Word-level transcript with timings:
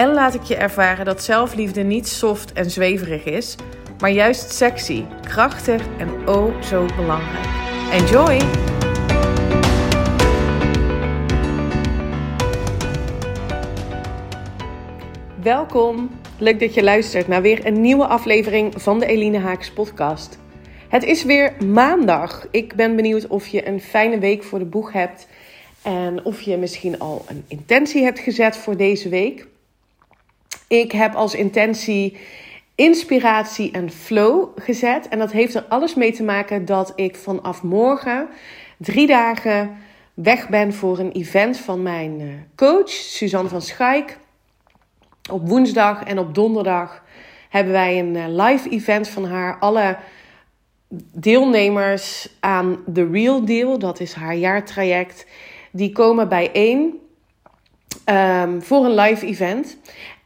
en 0.00 0.12
laat 0.12 0.34
ik 0.34 0.42
je 0.42 0.56
ervaren 0.56 1.04
dat 1.04 1.22
zelfliefde 1.22 1.82
niet 1.82 2.08
soft 2.08 2.52
en 2.52 2.70
zweverig 2.70 3.24
is, 3.24 3.56
maar 3.98 4.10
juist 4.10 4.52
sexy, 4.52 5.04
krachtig 5.22 5.86
en 5.98 6.28
oh 6.28 6.62
zo 6.62 6.86
belangrijk. 6.96 7.46
Enjoy! 7.92 8.40
Welkom! 15.42 16.10
Leuk 16.38 16.60
dat 16.60 16.74
je 16.74 16.82
luistert 16.82 17.28
naar 17.28 17.42
weer 17.42 17.66
een 17.66 17.80
nieuwe 17.80 18.06
aflevering 18.06 18.82
van 18.82 18.98
de 18.98 19.06
Eline 19.06 19.38
Haaks 19.38 19.72
podcast. 19.72 20.38
Het 20.88 21.02
is 21.02 21.24
weer 21.24 21.64
maandag. 21.64 22.46
Ik 22.50 22.74
ben 22.74 22.96
benieuwd 22.96 23.26
of 23.26 23.46
je 23.46 23.68
een 23.68 23.80
fijne 23.80 24.18
week 24.18 24.42
voor 24.42 24.58
de 24.58 24.64
boeg 24.64 24.92
hebt 24.92 25.26
en 25.82 26.24
of 26.24 26.40
je 26.40 26.56
misschien 26.56 26.98
al 26.98 27.24
een 27.28 27.44
intentie 27.48 28.02
hebt 28.02 28.18
gezet 28.18 28.56
voor 28.56 28.76
deze 28.76 29.08
week. 29.08 29.48
Ik 30.70 30.92
heb 30.92 31.14
als 31.14 31.34
intentie 31.34 32.16
inspiratie 32.74 33.70
en 33.70 33.90
flow 33.90 34.48
gezet. 34.56 35.08
En 35.08 35.18
dat 35.18 35.32
heeft 35.32 35.54
er 35.54 35.64
alles 35.68 35.94
mee 35.94 36.12
te 36.12 36.22
maken 36.22 36.64
dat 36.64 36.92
ik 36.96 37.16
vanaf 37.16 37.62
morgen 37.62 38.28
drie 38.76 39.06
dagen 39.06 39.76
weg 40.14 40.48
ben 40.48 40.74
voor 40.74 40.98
een 40.98 41.12
event 41.12 41.58
van 41.58 41.82
mijn 41.82 42.20
eh, 42.20 42.26
coach, 42.56 42.88
Suzanne 42.88 43.48
van 43.48 43.62
Schaik. 43.62 44.18
Op 45.30 45.48
woensdag 45.48 46.02
en 46.04 46.18
op 46.18 46.34
donderdag 46.34 47.04
hebben 47.48 47.72
wij 47.72 47.98
een 47.98 48.16
eh, 48.16 48.24
live 48.28 48.68
event 48.68 49.08
van 49.08 49.24
haar. 49.24 49.58
Alle 49.58 49.96
deelnemers 51.12 52.28
aan 52.40 52.78
The 52.92 53.08
Real 53.10 53.44
Deal, 53.44 53.78
dat 53.78 54.00
is 54.00 54.12
haar 54.12 54.36
jaartraject, 54.36 55.26
die 55.70 55.92
komen 55.92 56.28
bijeen 56.28 57.00
um, 58.10 58.62
voor 58.62 58.84
een 58.84 58.94
live 58.94 59.26
event. 59.26 59.78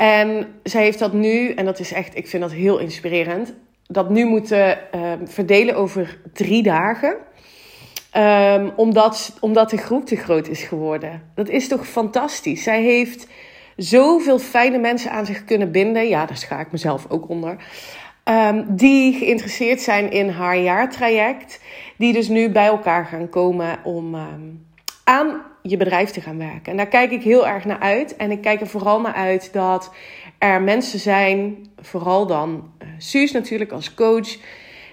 En 0.05 0.47
zij 0.63 0.83
heeft 0.83 0.99
dat 0.99 1.13
nu, 1.13 1.51
en 1.51 1.65
dat 1.65 1.79
is 1.79 1.93
echt, 1.93 2.17
ik 2.17 2.29
vind 2.29 2.43
dat 2.43 2.53
heel 2.53 2.79
inspirerend, 2.79 3.55
dat 3.87 4.11
nu 4.11 4.25
moeten 4.25 4.79
uh, 4.95 5.13
verdelen 5.25 5.77
over 5.77 6.19
drie 6.33 6.63
dagen. 6.63 7.17
Um, 8.17 8.73
omdat, 8.77 9.37
omdat 9.41 9.71
de 9.71 9.77
groep 9.77 10.07
te 10.07 10.17
groot 10.17 10.49
is 10.49 10.63
geworden. 10.63 11.23
Dat 11.35 11.49
is 11.49 11.69
toch 11.69 11.89
fantastisch. 11.89 12.63
Zij 12.63 12.83
heeft 12.83 13.29
zoveel 13.77 14.39
fijne 14.39 14.79
mensen 14.79 15.11
aan 15.11 15.27
zich 15.27 15.45
kunnen 15.45 15.71
binden. 15.71 16.09
Ja, 16.09 16.27
daar 16.27 16.37
schaar 16.37 16.61
ik 16.61 16.73
mezelf 16.73 17.07
ook 17.09 17.29
onder. 17.29 17.57
Die 18.69 19.13
geïnteresseerd 19.13 19.81
zijn 19.81 20.11
in 20.11 20.29
haar 20.29 20.59
jaartraject. 20.59 21.61
Die 21.97 22.13
dus 22.13 22.29
nu 22.29 22.51
bij 22.51 22.67
elkaar 22.67 23.07
gaan 23.07 23.29
komen 23.29 23.79
om 23.85 24.17
aan 25.05 25.43
je 25.63 25.77
bedrijf 25.77 26.11
te 26.11 26.21
gaan 26.21 26.39
werken. 26.39 26.71
En 26.71 26.77
daar 26.77 26.87
kijk 26.87 27.11
ik 27.11 27.23
heel 27.23 27.47
erg 27.47 27.65
naar 27.65 27.79
uit. 27.79 28.17
En 28.17 28.31
ik 28.31 28.41
kijk 28.41 28.61
er 28.61 28.67
vooral 28.67 29.01
naar 29.01 29.15
uit 29.15 29.53
dat 29.53 29.95
er 30.39 30.63
mensen 30.63 30.99
zijn, 30.99 31.67
vooral 31.81 32.27
dan 32.27 32.71
uh, 32.83 32.89
Suus 32.99 33.33
natuurlijk 33.33 33.73
als 33.73 33.95
coach, 33.95 34.37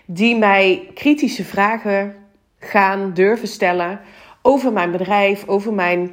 die 0.05 0.38
mij 0.38 0.89
kritische 0.94 1.44
vragen 1.44 2.16
gaan 2.59 3.13
durven 3.13 3.47
stellen 3.47 3.99
over 4.41 4.73
mijn 4.73 4.91
bedrijf, 4.91 5.47
over 5.47 5.73
mijn 5.73 6.11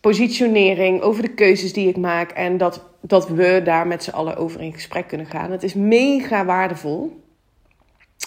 positionering, 0.00 1.00
over 1.00 1.22
de 1.22 1.34
keuzes 1.34 1.72
die 1.72 1.88
ik 1.88 1.96
maak. 1.96 2.30
En 2.30 2.56
dat, 2.56 2.84
dat 3.00 3.28
we 3.28 3.60
daar 3.64 3.86
met 3.86 4.02
z'n 4.02 4.10
allen 4.10 4.36
over 4.36 4.60
in 4.60 4.72
gesprek 4.72 5.08
kunnen 5.08 5.26
gaan. 5.26 5.50
Het 5.50 5.62
is 5.62 5.74
mega 5.74 6.44
waardevol. 6.44 7.20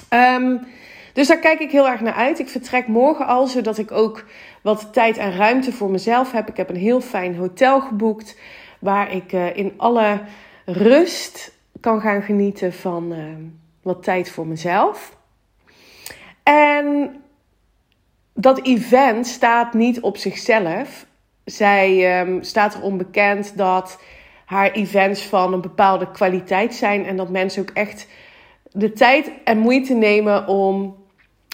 Um, 0.09 0.59
dus 1.19 1.27
daar 1.27 1.39
kijk 1.39 1.59
ik 1.59 1.71
heel 1.71 1.89
erg 1.89 2.01
naar 2.01 2.13
uit. 2.13 2.39
Ik 2.39 2.49
vertrek 2.49 2.87
morgen 2.87 3.25
al, 3.27 3.47
zodat 3.47 3.77
ik 3.77 3.91
ook 3.91 4.25
wat 4.61 4.93
tijd 4.93 5.17
en 5.17 5.35
ruimte 5.35 5.71
voor 5.71 5.89
mezelf 5.89 6.31
heb. 6.31 6.49
Ik 6.49 6.57
heb 6.57 6.69
een 6.69 6.75
heel 6.75 7.01
fijn 7.01 7.35
hotel 7.35 7.81
geboekt, 7.81 8.39
waar 8.79 9.11
ik 9.11 9.33
uh, 9.33 9.57
in 9.57 9.73
alle 9.77 10.21
rust 10.65 11.51
kan 11.79 12.01
gaan 12.01 12.21
genieten 12.21 12.73
van 12.73 13.11
uh, 13.11 13.23
wat 13.81 14.03
tijd 14.03 14.31
voor 14.31 14.47
mezelf. 14.47 15.17
En 16.43 17.15
dat 18.33 18.65
event 18.65 19.27
staat 19.27 19.73
niet 19.73 19.99
op 19.99 20.17
zichzelf. 20.17 21.05
Zij 21.45 22.19
um, 22.21 22.43
staat 22.43 22.75
erom 22.75 22.97
bekend 22.97 23.57
dat 23.57 24.01
haar 24.45 24.71
events 24.71 25.21
van 25.23 25.53
een 25.53 25.61
bepaalde 25.61 26.11
kwaliteit 26.11 26.73
zijn 26.73 27.05
en 27.05 27.17
dat 27.17 27.29
mensen 27.29 27.61
ook 27.61 27.71
echt 27.73 28.07
de 28.71 28.91
tijd 28.91 29.31
en 29.43 29.57
moeite 29.57 29.93
nemen 29.93 30.47
om 30.47 30.98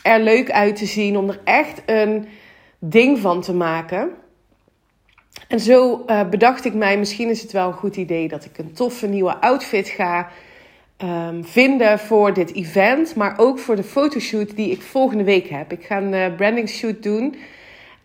er 0.06 0.20
leuk 0.20 0.52
uit 0.52 0.76
te 0.76 0.86
zien, 0.86 1.18
om 1.18 1.30
er 1.30 1.40
echt 1.44 1.82
een 1.86 2.28
ding 2.80 3.20
van 3.20 3.42
te 3.42 3.54
maken. 3.54 4.10
En 5.48 5.60
zo 5.60 6.04
uh, 6.08 6.30
bedacht 6.30 6.66
ik 6.66 6.74
mij, 6.74 6.98
misschien 6.98 7.30
is 7.30 7.42
het 7.42 7.52
wel 7.52 7.68
een 7.68 7.74
goed 7.74 7.96
idee 7.96 8.28
dat 8.28 8.46
ik 8.46 8.58
een 8.58 8.74
toffe 8.74 9.08
nieuwe 9.08 9.42
outfit 9.42 9.88
ga 9.88 10.30
um, 11.04 11.46
vinden 11.46 12.00
voor 12.00 12.34
dit 12.34 12.54
event, 12.54 13.16
maar 13.16 13.34
ook 13.38 13.60
voor 13.60 13.76
de 13.76 13.84
fotoshoot 13.84 14.56
die 14.56 14.72
ik 14.72 14.82
volgende 14.82 15.24
week 15.24 15.48
heb. 15.48 15.72
Ik 15.72 15.86
ga 15.86 15.98
een 15.98 16.14
uh, 16.14 16.36
branding 16.36 16.70
shoot 16.70 17.04
doen 17.04 17.36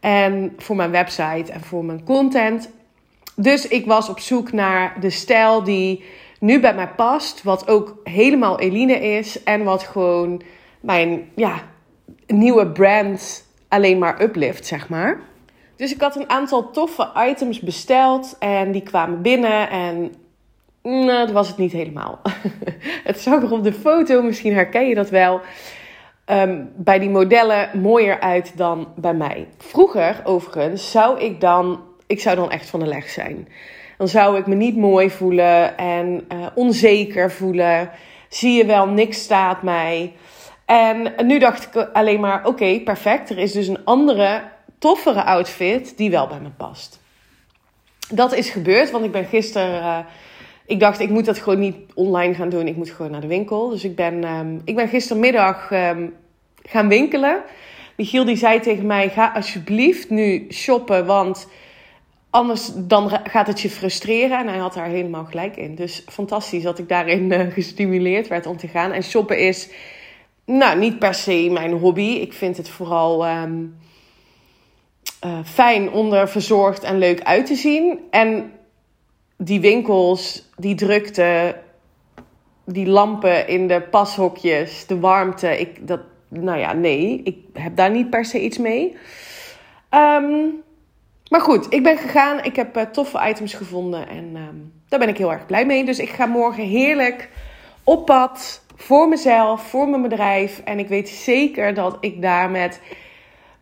en 0.01 0.55
voor 0.57 0.77
mijn 0.77 0.91
website 0.91 1.53
en 1.53 1.61
voor 1.61 1.85
mijn 1.85 2.05
content. 2.05 2.71
Dus 3.37 3.69
ik 3.69 3.87
was 3.87 4.09
op 4.09 4.19
zoek 4.19 4.53
naar 4.53 4.97
de 5.01 5.11
stijl 5.11 5.63
die 5.63 6.05
nu 6.41 6.61
bij 6.61 6.75
mij 6.75 6.89
past, 6.89 7.43
wat 7.43 7.69
ook 7.69 8.01
helemaal 8.05 8.59
Eline 8.61 9.01
is 9.01 9.43
en 9.43 9.65
wat 9.65 9.83
gewoon 9.83 10.43
mijn 10.81 11.31
ja, 11.35 11.70
nieuwe 12.27 12.67
brand 12.67 13.47
alleen 13.69 13.99
maar 13.99 14.23
uplift, 14.23 14.67
zeg 14.67 14.89
maar. 14.89 15.21
Dus 15.77 15.95
ik 15.95 16.01
had 16.01 16.17
een 16.17 16.31
aantal 16.31 16.71
toffe 16.71 17.11
items 17.29 17.61
besteld 17.61 18.37
en 18.39 18.73
die 18.73 18.83
kwamen 18.83 19.23
binnen 19.23 19.71
en 19.71 20.13
nou, 20.83 21.07
dat 21.07 21.31
was 21.31 21.49
het 21.49 21.57
niet 21.57 21.73
helemaal. 21.73 22.21
het 23.05 23.21
zag 23.21 23.43
er 23.43 23.53
op 23.53 23.65
de 23.65 23.73
foto, 23.73 24.23
misschien 24.23 24.55
herken 24.55 24.89
je 24.89 24.95
dat 24.95 25.11
wel, 25.11 25.41
um, 26.27 26.71
bij 26.77 26.99
die 26.99 27.11
modellen 27.11 27.81
mooier 27.81 28.21
uit 28.21 28.57
dan 28.57 28.89
bij 28.97 29.15
mij. 29.15 29.47
Vroeger, 29.59 30.21
overigens, 30.25 30.91
zou 30.91 31.21
ik 31.21 31.41
dan, 31.41 31.81
ik 32.07 32.21
zou 32.21 32.37
dan 32.37 32.51
echt 32.51 32.71
van 32.71 32.81
de 32.81 32.87
leg 32.87 33.09
zijn. 33.09 33.49
Dan 33.99 34.09
zou 34.09 34.39
ik 34.39 34.47
me 34.47 34.55
niet 34.55 34.77
mooi 34.77 35.11
voelen 35.11 35.79
en 35.79 36.27
uh, 36.33 36.47
onzeker 36.55 37.31
voelen. 37.31 37.91
Zie 38.29 38.53
je 38.53 38.65
wel, 38.67 38.87
niks 38.87 39.23
staat 39.23 39.63
mij. 39.63 40.13
En 40.71 41.13
nu 41.27 41.39
dacht 41.39 41.65
ik 41.65 41.89
alleen 41.93 42.21
maar: 42.21 42.47
oké, 42.47 42.81
perfect. 42.81 43.31
Er 43.31 43.39
is 43.39 43.53
dus 43.53 43.67
een 43.67 43.85
andere, 43.85 44.43
toffere 44.79 45.25
outfit 45.25 45.97
die 45.97 46.11
wel 46.11 46.27
bij 46.27 46.41
me 46.41 46.49
past. 46.57 47.01
Dat 48.09 48.35
is 48.35 48.51
gebeurd, 48.51 48.91
want 48.91 49.05
ik 49.05 49.13
ben 49.13 49.25
gisteren. 49.25 49.81
Uh, 49.81 49.99
ik 50.67 50.81
dacht, 50.81 51.01
ik 51.01 51.11
moet 51.11 51.25
dat 51.25 51.39
gewoon 51.39 51.59
niet 51.59 51.77
online 51.95 52.35
gaan 52.35 52.49
doen. 52.49 52.67
Ik 52.67 52.77
moet 52.77 52.91
gewoon 52.91 53.11
naar 53.11 53.21
de 53.21 53.27
winkel. 53.27 53.69
Dus 53.69 53.85
ik 53.85 53.97
ben, 53.97 54.25
um, 54.25 54.63
ik 54.65 54.75
ben 54.75 54.89
gistermiddag 54.89 55.71
um, 55.71 56.15
gaan 56.63 56.89
winkelen. 56.89 57.43
Michiel 57.97 58.25
die 58.25 58.37
zei 58.37 58.61
tegen 58.61 58.87
mij: 58.87 59.09
ga 59.09 59.33
alsjeblieft 59.35 60.11
nu 60.11 60.47
shoppen, 60.51 61.07
want 61.07 61.49
anders 62.31 62.71
dan 62.75 63.11
gaat 63.25 63.47
het 63.47 63.61
je 63.61 63.71
frustreren. 63.71 64.39
En 64.39 64.49
hij 64.49 64.59
had 64.59 64.75
daar 64.75 64.87
helemaal 64.87 65.25
gelijk 65.25 65.57
in. 65.57 65.75
Dus 65.75 66.05
fantastisch 66.09 66.63
dat 66.63 66.79
ik 66.79 66.89
daarin 66.89 67.33
uh, 67.33 67.41
gestimuleerd 67.53 68.29
werd 68.29 68.47
om 68.47 68.57
te 68.57 68.69
gaan. 68.69 68.93
En 68.93 69.03
shoppen 69.03 69.39
is 69.39 69.69
nou, 70.51 70.79
niet 70.79 70.99
per 70.99 71.15
se 71.15 71.49
mijn 71.53 71.73
hobby. 71.73 72.19
Ik 72.21 72.33
vind 72.33 72.57
het 72.57 72.69
vooral 72.69 73.29
um, 73.29 73.77
uh, 75.25 75.39
fijn 75.45 75.91
om 75.91 76.13
er 76.13 76.29
verzorgd 76.29 76.83
en 76.83 76.99
leuk 76.99 77.23
uit 77.23 77.47
te 77.47 77.55
zien. 77.55 77.99
En 78.11 78.53
die 79.37 79.61
winkels, 79.61 80.49
die 80.57 80.75
drukte, 80.75 81.57
die 82.65 82.87
lampen 82.87 83.49
in 83.49 83.69
de 83.69 83.81
pashokjes, 83.81 84.87
de 84.87 84.99
warmte. 84.99 85.61
Ik, 85.61 85.87
dat, 85.87 86.01
nou 86.29 86.59
ja, 86.59 86.73
nee, 86.73 87.21
ik 87.25 87.37
heb 87.53 87.77
daar 87.77 87.91
niet 87.91 88.11
per 88.11 88.25
se 88.25 88.41
iets 88.41 88.59
mee. 88.59 88.97
Um, 89.91 90.63
maar 91.29 91.41
goed, 91.41 91.67
ik 91.73 91.83
ben 91.83 91.99
gegaan. 91.99 92.45
Ik 92.45 92.57
heb 92.57 92.77
uh, 92.77 92.83
toffe 92.83 93.29
items 93.29 93.55
gevonden. 93.55 94.09
En 94.09 94.37
um, 94.37 94.73
daar 94.89 94.99
ben 94.99 95.09
ik 95.09 95.19
heel 95.19 95.33
erg 95.33 95.47
blij 95.47 95.67
mee. 95.67 95.85
Dus 95.85 95.99
ik 95.99 96.09
ga 96.09 96.27
morgen 96.27 96.65
heerlijk 96.65 97.29
op 97.85 98.07
pad 98.07 98.63
voor 98.81 99.09
mezelf, 99.09 99.63
voor 99.63 99.89
mijn 99.89 100.03
bedrijf. 100.03 100.61
En 100.65 100.79
ik 100.79 100.89
weet 100.89 101.09
zeker 101.09 101.75
dat 101.75 101.97
ik 102.01 102.23
daar 102.23 102.51
met 102.51 102.81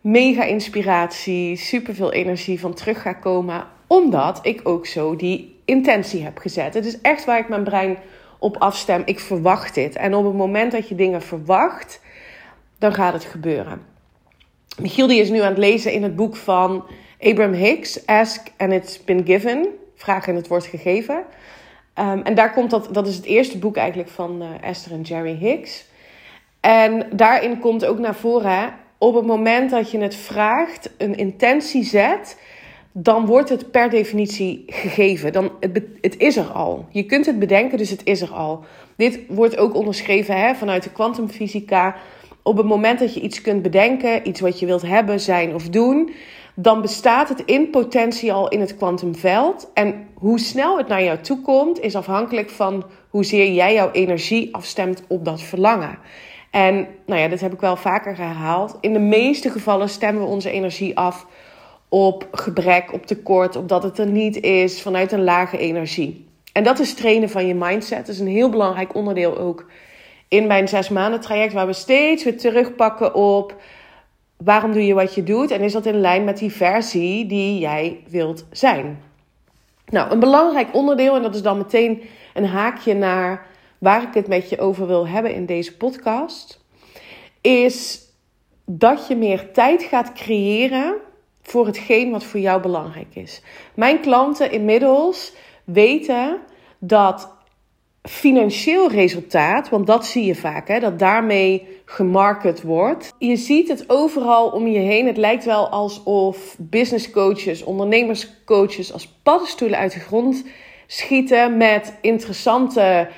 mega 0.01 0.43
inspiratie, 0.43 1.55
superveel 1.55 2.11
energie 2.11 2.59
van 2.59 2.73
terug 2.73 3.01
ga 3.01 3.13
komen. 3.13 3.67
Omdat 3.87 4.39
ik 4.41 4.61
ook 4.63 4.85
zo 4.85 5.15
die 5.15 5.55
intentie 5.65 6.23
heb 6.23 6.37
gezet. 6.37 6.73
Het 6.73 6.85
is 6.85 7.01
echt 7.01 7.25
waar 7.25 7.39
ik 7.39 7.49
mijn 7.49 7.63
brein 7.63 7.97
op 8.39 8.57
afstem. 8.57 9.01
Ik 9.05 9.19
verwacht 9.19 9.75
dit. 9.75 9.95
En 9.95 10.15
op 10.15 10.25
het 10.25 10.35
moment 10.35 10.71
dat 10.71 10.89
je 10.89 10.95
dingen 10.95 11.21
verwacht, 11.21 12.01
dan 12.77 12.93
gaat 12.93 13.13
het 13.13 13.25
gebeuren. 13.25 13.81
Michiel 14.81 15.07
die 15.07 15.21
is 15.21 15.29
nu 15.29 15.39
aan 15.39 15.49
het 15.49 15.57
lezen 15.57 15.91
in 15.91 16.03
het 16.03 16.15
boek 16.15 16.35
van 16.35 16.85
Abraham 17.19 17.53
Hicks, 17.53 18.05
Ask 18.05 18.47
and 18.57 18.71
It's 18.71 19.03
Been 19.03 19.25
Given. 19.25 19.67
Vraag 19.95 20.27
en 20.27 20.35
het 20.35 20.47
wordt 20.47 20.65
gegeven. 20.65 21.23
Um, 21.99 22.21
en 22.21 22.35
daar 22.35 22.53
komt 22.53 22.69
dat, 22.69 22.89
dat 22.91 23.07
is 23.07 23.15
het 23.15 23.25
eerste 23.25 23.57
boek 23.57 23.75
eigenlijk 23.75 24.09
van 24.09 24.41
uh, 24.41 24.69
Esther 24.69 24.91
en 24.91 25.01
Jerry 25.01 25.37
Hicks. 25.39 25.85
En 26.59 27.07
daarin 27.11 27.59
komt 27.59 27.85
ook 27.85 27.99
naar 27.99 28.15
voren, 28.15 28.73
op 28.97 29.15
het 29.15 29.25
moment 29.25 29.69
dat 29.69 29.91
je 29.91 29.99
het 29.99 30.15
vraagt, 30.15 30.89
een 30.97 31.15
intentie 31.15 31.83
zet, 31.83 32.37
dan 32.91 33.25
wordt 33.25 33.49
het 33.49 33.71
per 33.71 33.89
definitie 33.89 34.63
gegeven. 34.67 35.33
Dan, 35.33 35.51
het, 35.59 35.81
het 36.01 36.17
is 36.17 36.37
er 36.37 36.45
al. 36.45 36.85
Je 36.89 37.03
kunt 37.03 37.25
het 37.25 37.39
bedenken, 37.39 37.77
dus 37.77 37.89
het 37.89 38.01
is 38.03 38.21
er 38.21 38.31
al. 38.31 38.63
Dit 38.95 39.19
wordt 39.27 39.57
ook 39.57 39.75
onderschreven 39.75 40.35
hè, 40.35 40.55
vanuit 40.55 40.83
de 40.83 40.91
kwantumfysica. 40.91 41.95
Op 42.43 42.57
het 42.57 42.65
moment 42.65 42.99
dat 42.99 43.13
je 43.13 43.21
iets 43.21 43.41
kunt 43.41 43.61
bedenken, 43.61 44.27
iets 44.27 44.39
wat 44.39 44.59
je 44.59 44.65
wilt 44.65 44.81
hebben, 44.81 45.19
zijn 45.19 45.53
of 45.53 45.69
doen, 45.69 46.13
dan 46.61 46.81
bestaat 46.81 47.29
het 47.29 47.41
in 47.45 47.69
potentie 47.69 48.33
al 48.33 48.47
in 48.47 48.59
het 48.59 48.75
kwantumveld. 48.75 49.71
En 49.73 50.07
hoe 50.13 50.39
snel 50.39 50.77
het 50.77 50.87
naar 50.87 51.03
jou 51.03 51.19
toe 51.19 51.41
komt, 51.41 51.79
is 51.79 51.95
afhankelijk 51.95 52.49
van 52.49 52.85
hoezeer 53.09 53.51
jij 53.51 53.73
jouw 53.73 53.91
energie 53.91 54.55
afstemt 54.55 55.03
op 55.07 55.25
dat 55.25 55.41
verlangen. 55.41 55.97
En 56.51 56.87
nou 57.05 57.21
ja, 57.21 57.27
dat 57.27 57.39
heb 57.39 57.53
ik 57.53 57.59
wel 57.59 57.75
vaker 57.75 58.17
herhaald. 58.17 58.77
In 58.81 58.93
de 58.93 58.99
meeste 58.99 59.49
gevallen 59.49 59.89
stemmen 59.89 60.23
we 60.23 60.29
onze 60.29 60.51
energie 60.51 60.97
af 60.97 61.27
op 61.89 62.27
gebrek, 62.31 62.93
op 62.93 63.05
tekort, 63.05 63.55
op 63.55 63.69
dat 63.69 63.83
het 63.83 63.99
er 63.99 64.07
niet 64.07 64.39
is, 64.41 64.81
vanuit 64.81 65.11
een 65.11 65.23
lage 65.23 65.57
energie. 65.57 66.27
En 66.53 66.63
dat 66.63 66.79
is 66.79 66.93
trainen 66.93 67.29
van 67.29 67.47
je 67.47 67.55
mindset. 67.55 68.05
Dat 68.05 68.15
is 68.15 68.19
een 68.19 68.27
heel 68.27 68.49
belangrijk 68.49 68.95
onderdeel 68.95 69.37
ook 69.37 69.65
in 70.27 70.47
mijn 70.47 70.67
zes 70.67 70.89
maanden 70.89 71.19
traject, 71.19 71.53
waar 71.53 71.67
we 71.67 71.73
steeds 71.73 72.23
weer 72.23 72.37
terugpakken 72.37 73.13
op 73.15 73.55
waarom 74.43 74.71
doe 74.71 74.85
je 74.85 74.93
wat 74.93 75.15
je 75.15 75.23
doet 75.23 75.51
en 75.51 75.61
is 75.61 75.73
dat 75.73 75.85
in 75.85 75.99
lijn 75.99 76.23
met 76.23 76.37
die 76.37 76.51
versie 76.51 77.25
die 77.25 77.59
jij 77.59 78.03
wilt 78.07 78.45
zijn. 78.51 79.03
Nou, 79.89 80.11
een 80.11 80.19
belangrijk 80.19 80.73
onderdeel, 80.73 81.15
en 81.15 81.21
dat 81.21 81.35
is 81.35 81.41
dan 81.41 81.57
meteen 81.57 82.01
een 82.33 82.45
haakje 82.45 82.93
naar 82.93 83.45
waar 83.77 84.03
ik 84.03 84.13
het 84.13 84.27
met 84.27 84.49
je 84.49 84.59
over 84.59 84.87
wil 84.87 85.07
hebben 85.07 85.33
in 85.33 85.45
deze 85.45 85.77
podcast, 85.77 86.63
is 87.41 88.01
dat 88.65 89.07
je 89.07 89.15
meer 89.15 89.51
tijd 89.51 89.83
gaat 89.83 90.13
creëren 90.13 90.95
voor 91.41 91.65
hetgeen 91.65 92.11
wat 92.11 92.23
voor 92.23 92.39
jou 92.39 92.61
belangrijk 92.61 93.15
is. 93.15 93.41
Mijn 93.73 93.99
klanten 93.99 94.51
inmiddels 94.51 95.33
weten 95.63 96.39
dat 96.79 97.37
financieel 98.09 98.91
resultaat, 98.91 99.69
want 99.69 99.87
dat 99.87 100.05
zie 100.05 100.25
je 100.25 100.35
vaak, 100.35 100.67
hè, 100.67 100.79
dat 100.79 100.99
daarmee 100.99 101.67
gemarket 101.85 102.61
wordt. 102.61 103.13
Je 103.17 103.35
ziet 103.35 103.67
het 103.67 103.89
overal 103.89 104.49
om 104.49 104.67
je 104.67 104.79
heen. 104.79 105.07
Het 105.07 105.17
lijkt 105.17 105.45
wel 105.45 105.69
alsof 105.69 106.55
business 106.59 107.11
coaches, 107.11 107.63
ondernemerscoaches 107.63 108.93
als 108.93 109.07
paddenstoelen 109.07 109.79
uit 109.79 109.93
de 109.93 109.99
grond 109.99 110.45
schieten 110.87 111.57
met 111.57 111.97
interessante 112.01 113.09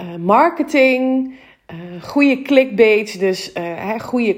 uh, 0.00 0.14
marketing, 0.16 1.34
uh, 1.72 2.02
goede 2.02 2.42
clickbaits, 2.42 3.12
dus 3.12 3.52
uh, 3.54 3.98
goede 3.98 4.36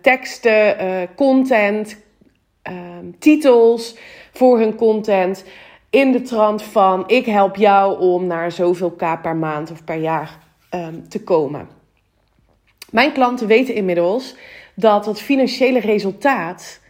teksten, 0.00 0.76
content, 1.16 1.96
ehm, 2.62 3.10
titels 3.18 3.96
voor 4.32 4.58
hun 4.58 4.74
content 4.74 5.44
in 5.94 6.12
de 6.12 6.22
trant 6.22 6.62
van 6.62 7.04
ik 7.06 7.26
help 7.26 7.56
jou 7.56 8.00
om 8.00 8.26
naar 8.26 8.52
zoveel 8.52 8.90
k 8.90 9.22
per 9.22 9.36
maand 9.36 9.70
of 9.70 9.84
per 9.84 9.96
jaar 9.96 10.38
um, 10.70 11.08
te 11.08 11.22
komen. 11.22 11.68
Mijn 12.90 13.12
klanten 13.12 13.46
weten 13.46 13.74
inmiddels 13.74 14.36
dat 14.74 15.06
het 15.06 15.20
financiële 15.20 15.80
resultaat 15.80 16.80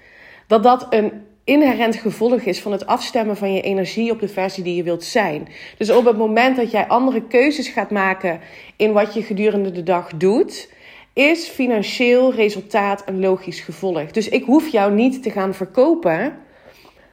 dat 0.47 0.63
dat 0.63 0.87
een 0.91 1.13
inherent 1.45 1.97
gevolg 1.97 2.41
is 2.41 2.61
van 2.61 2.73
het 2.73 2.87
afstemmen 2.87 3.37
van 3.37 3.53
je 3.53 3.61
energie 3.61 4.11
op 4.11 4.21
de 4.21 4.29
versie 4.29 4.65
die 4.65 4.77
je 4.77 4.83
wilt 4.83 5.05
zijn. 5.05 5.49
Dus 5.79 5.91
op 5.91 6.05
het 6.05 6.17
moment 6.17 6.57
dat 6.57 6.71
jij 6.71 6.87
andere 6.87 7.23
keuzes 7.23 7.69
gaat 7.69 7.91
maken 7.91 8.41
in 8.77 8.93
wat 8.93 9.15
je 9.15 9.23
gedurende 9.23 9.73
de 9.73 9.83
dag 9.83 10.11
doet, 10.17 10.69
is 11.13 11.49
financieel 11.49 12.35
resultaat 12.35 13.03
een 13.07 13.21
logisch 13.21 13.61
gevolg. 13.61 14.11
Dus 14.11 14.29
ik 14.29 14.45
hoef 14.45 14.69
jou 14.69 14.93
niet 14.93 15.23
te 15.23 15.31
gaan 15.31 15.55
verkopen 15.55 16.39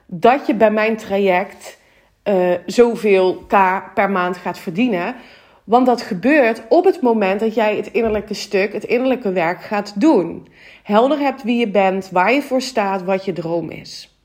dat 0.05 0.47
je 0.47 0.53
bij 0.53 0.71
mijn 0.71 0.97
traject 0.97 1.79
uh, 2.23 2.53
zoveel 2.65 3.35
k 3.35 3.83
per 3.93 4.09
maand 4.09 4.37
gaat 4.37 4.59
verdienen. 4.59 5.15
Want 5.63 5.85
dat 5.85 6.01
gebeurt 6.01 6.61
op 6.69 6.85
het 6.85 7.01
moment 7.01 7.39
dat 7.39 7.53
jij 7.53 7.75
het 7.75 7.91
innerlijke 7.91 8.33
stuk, 8.33 8.73
het 8.73 8.83
innerlijke 8.83 9.31
werk 9.31 9.61
gaat 9.61 10.01
doen. 10.01 10.47
Helder 10.83 11.19
hebt 11.19 11.43
wie 11.43 11.57
je 11.57 11.67
bent, 11.67 12.09
waar 12.11 12.33
je 12.33 12.41
voor 12.41 12.61
staat, 12.61 13.03
wat 13.03 13.25
je 13.25 13.33
droom 13.33 13.69
is. 13.69 14.15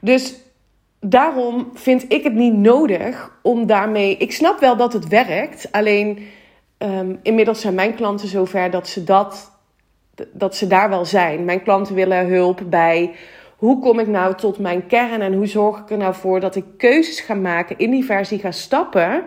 Dus 0.00 0.34
daarom 1.00 1.70
vind 1.74 2.04
ik 2.08 2.22
het 2.24 2.34
niet 2.34 2.54
nodig 2.54 3.38
om 3.42 3.66
daarmee. 3.66 4.16
Ik 4.16 4.32
snap 4.32 4.60
wel 4.60 4.76
dat 4.76 4.92
het 4.92 5.08
werkt, 5.08 5.68
alleen 5.72 6.26
um, 6.78 7.18
inmiddels 7.22 7.60
zijn 7.60 7.74
mijn 7.74 7.94
klanten 7.94 8.28
zover 8.28 8.70
dat 8.70 8.88
ze 8.88 9.04
dat. 9.04 9.52
Dat 10.32 10.56
ze 10.56 10.66
daar 10.66 10.88
wel 10.88 11.04
zijn. 11.04 11.44
Mijn 11.44 11.62
klanten 11.62 11.94
willen 11.94 12.26
hulp 12.26 12.60
bij 12.66 13.10
hoe 13.64 13.78
kom 13.78 13.98
ik 13.98 14.06
nou 14.06 14.34
tot 14.34 14.58
mijn 14.58 14.86
kern 14.86 15.20
en 15.20 15.34
hoe 15.34 15.46
zorg 15.46 15.78
ik 15.78 15.90
er 15.90 15.96
nou 15.96 16.14
voor 16.14 16.40
dat 16.40 16.56
ik 16.56 16.64
keuzes 16.76 17.20
ga 17.20 17.34
maken, 17.34 17.78
in 17.78 17.90
die 17.90 18.04
versie 18.04 18.38
ga 18.38 18.50
stappen, 18.50 19.24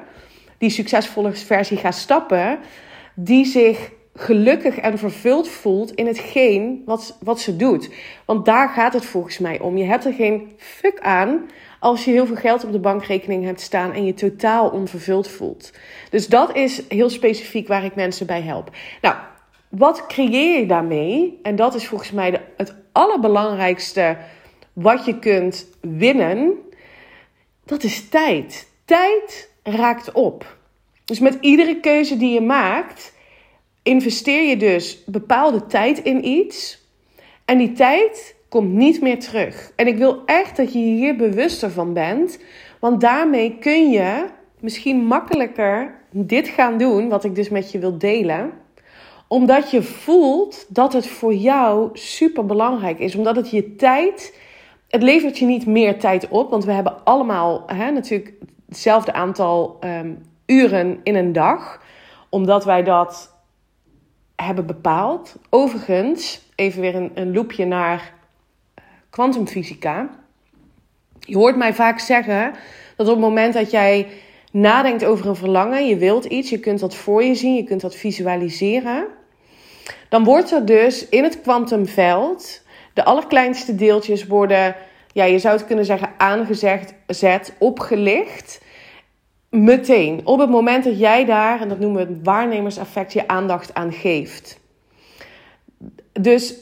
die 0.57 0.69
succesvolle 0.69 1.31
versie 1.31 1.77
ga 1.77 1.91
stappen, 1.91 2.59
die 3.15 3.45
zich 3.45 3.91
gelukkig 4.13 4.77
en 4.77 4.97
vervuld 4.97 5.47
voelt 5.47 5.91
in 5.91 6.07
hetgeen 6.07 6.81
wat, 6.85 7.17
wat 7.23 7.39
ze 7.39 7.55
doet. 7.55 7.89
Want 8.25 8.45
daar 8.45 8.69
gaat 8.69 8.93
het 8.93 9.05
volgens 9.05 9.37
mij 9.37 9.59
om. 9.59 9.77
Je 9.77 9.85
hebt 9.85 10.05
er 10.05 10.13
geen 10.13 10.51
fuck 10.57 10.99
aan 10.99 11.45
als 11.79 12.05
je 12.05 12.11
heel 12.11 12.25
veel 12.25 12.35
geld 12.35 12.65
op 12.65 12.71
de 12.71 12.79
bankrekening 12.79 13.43
hebt 13.43 13.61
staan 13.61 13.93
en 13.93 14.05
je 14.05 14.13
totaal 14.13 14.69
onvervuld 14.69 15.27
voelt. 15.27 15.73
Dus 16.09 16.27
dat 16.27 16.55
is 16.55 16.83
heel 16.87 17.09
specifiek 17.09 17.67
waar 17.67 17.83
ik 17.83 17.95
mensen 17.95 18.27
bij 18.27 18.41
help. 18.41 18.69
Nou, 19.01 19.15
wat 19.69 20.05
creëer 20.07 20.59
je 20.59 20.65
daarmee? 20.65 21.39
En 21.43 21.55
dat 21.55 21.75
is 21.75 21.87
volgens 21.87 22.11
mij 22.11 22.31
de, 22.31 22.39
het 22.57 22.75
allerbelangrijkste 22.97 24.17
wat 24.73 25.05
je 25.05 25.19
kunt 25.19 25.67
winnen. 25.81 26.53
Dat 27.65 27.83
is 27.83 28.09
tijd. 28.09 28.67
Tijd 28.85 29.49
raakt 29.63 30.11
op. 30.11 30.57
Dus 31.05 31.19
met 31.19 31.37
iedere 31.41 31.79
keuze 31.79 32.17
die 32.17 32.33
je 32.33 32.41
maakt, 32.41 33.13
investeer 33.83 34.43
je 34.49 34.57
dus 34.57 35.03
bepaalde 35.05 35.65
tijd 35.65 35.99
in 35.99 36.25
iets. 36.25 36.85
En 37.45 37.57
die 37.57 37.71
tijd 37.71 38.35
komt 38.49 38.73
niet 38.73 39.01
meer 39.01 39.19
terug. 39.19 39.71
En 39.75 39.87
ik 39.87 39.97
wil 39.97 40.21
echt 40.25 40.57
dat 40.57 40.73
je 40.73 40.79
hier 40.79 41.15
bewuster 41.15 41.71
van 41.71 41.93
bent. 41.93 42.39
Want 42.79 43.01
daarmee 43.01 43.57
kun 43.59 43.89
je 43.89 44.25
misschien 44.59 44.97
makkelijker 44.97 45.95
dit 46.09 46.47
gaan 46.47 46.77
doen, 46.77 47.09
wat 47.09 47.23
ik 47.23 47.35
dus 47.35 47.49
met 47.49 47.71
je 47.71 47.79
wil 47.79 47.97
delen 47.97 48.53
omdat 49.27 49.71
je 49.71 49.83
voelt 49.83 50.65
dat 50.69 50.93
het 50.93 51.07
voor 51.07 51.33
jou 51.33 51.89
super 51.93 52.45
belangrijk 52.45 52.99
is. 52.99 53.15
Omdat 53.15 53.35
het 53.35 53.49
je 53.49 53.75
tijd. 53.75 54.39
Het 54.87 55.01
levert 55.01 55.37
je 55.37 55.45
niet 55.45 55.65
meer 55.65 55.99
tijd 55.99 56.27
op. 56.27 56.49
Want 56.49 56.65
we 56.65 56.71
hebben 56.71 57.05
allemaal 57.05 57.63
hè, 57.65 57.91
natuurlijk 57.91 58.33
hetzelfde 58.67 59.13
aantal 59.13 59.77
um, 59.81 60.25
uren 60.45 60.99
in 61.03 61.15
een 61.15 61.33
dag. 61.33 61.81
Omdat 62.29 62.65
wij 62.65 62.83
dat 62.83 63.35
hebben 64.35 64.65
bepaald. 64.65 65.35
Overigens, 65.49 66.41
even 66.55 66.81
weer 66.81 66.95
een, 66.95 67.11
een 67.13 67.33
loopje 67.33 67.65
naar 67.65 68.13
eh, 68.73 68.83
kwantumfysica. 69.09 70.09
Je 71.19 71.37
hoort 71.37 71.55
mij 71.55 71.73
vaak 71.73 71.99
zeggen 71.99 72.53
dat 72.95 73.07
op 73.07 73.13
het 73.13 73.23
moment 73.23 73.53
dat 73.53 73.71
jij 73.71 74.07
nadenkt 74.59 75.05
over 75.05 75.27
een 75.27 75.35
verlangen, 75.35 75.87
je 75.87 75.97
wilt 75.97 76.25
iets, 76.25 76.49
je 76.49 76.59
kunt 76.59 76.79
dat 76.79 76.95
voor 76.95 77.23
je 77.23 77.35
zien, 77.35 77.55
je 77.55 77.63
kunt 77.63 77.81
dat 77.81 77.95
visualiseren. 77.95 79.07
Dan 80.09 80.23
wordt 80.23 80.51
er 80.51 80.65
dus 80.65 81.09
in 81.09 81.23
het 81.23 81.41
kwantumveld 81.41 82.61
de 82.93 83.03
allerkleinste 83.03 83.75
deeltjes 83.75 84.27
worden, 84.27 84.75
ja, 85.11 85.23
je 85.23 85.39
zou 85.39 85.55
het 85.57 85.65
kunnen 85.65 85.85
zeggen, 85.85 86.09
aangezet, 86.17 86.93
zet, 87.07 87.53
opgelicht. 87.57 88.61
Meteen, 89.49 90.21
op 90.23 90.39
het 90.39 90.49
moment 90.49 90.83
dat 90.83 90.99
jij 90.99 91.25
daar, 91.25 91.61
en 91.61 91.69
dat 91.69 91.79
noemen 91.79 92.07
we 92.07 92.13
het 92.13 92.23
waarnemerseffect, 92.23 93.13
je 93.13 93.27
aandacht 93.27 93.73
aan 93.73 93.93
geeft. 93.93 94.59
Dus 96.13 96.55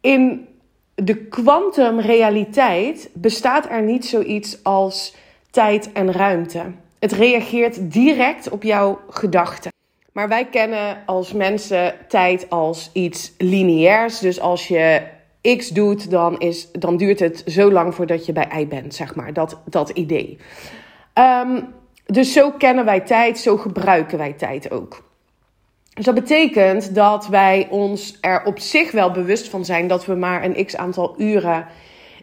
in 0.00 0.48
de 0.94 1.16
kwantumrealiteit 1.16 3.10
bestaat 3.12 3.70
er 3.70 3.82
niet 3.82 4.06
zoiets 4.06 4.58
als 4.62 5.14
tijd 5.50 5.92
en 5.92 6.12
ruimte. 6.12 6.62
Het 7.06 7.14
reageert 7.14 7.92
direct 7.92 8.48
op 8.48 8.62
jouw 8.62 9.00
gedachten. 9.08 9.72
Maar 10.12 10.28
wij 10.28 10.46
kennen 10.46 11.02
als 11.06 11.32
mensen 11.32 11.94
tijd 12.08 12.50
als 12.50 12.90
iets 12.92 13.32
lineairs. 13.38 14.18
Dus 14.18 14.40
als 14.40 14.68
je 14.68 15.02
X 15.56 15.68
doet, 15.68 16.10
dan, 16.10 16.38
is, 16.38 16.72
dan 16.72 16.96
duurt 16.96 17.20
het 17.20 17.42
zo 17.46 17.72
lang 17.72 17.94
voordat 17.94 18.26
je 18.26 18.32
bij 18.32 18.48
Y 18.60 18.66
bent, 18.66 18.94
zeg 18.94 19.14
maar. 19.14 19.32
Dat, 19.32 19.60
dat 19.64 19.88
idee. 19.90 20.38
Um, 21.14 21.74
Dus 22.06 22.32
zo 22.32 22.50
kennen 22.50 22.84
wij 22.84 23.00
tijd, 23.00 23.38
zo 23.38 23.56
gebruiken 23.56 24.18
wij 24.18 24.32
tijd 24.32 24.70
ook. 24.70 25.04
Dus 25.94 26.04
dat 26.04 26.14
betekent 26.14 26.94
dat 26.94 27.26
wij 27.26 27.66
ons 27.70 28.18
er 28.20 28.44
op 28.44 28.58
zich 28.58 28.90
wel 28.90 29.10
bewust 29.10 29.48
van 29.48 29.64
zijn 29.64 29.86
dat 29.86 30.06
we 30.06 30.14
maar 30.14 30.44
een 30.44 30.66
x 30.66 30.76
aantal 30.76 31.14
uren 31.18 31.66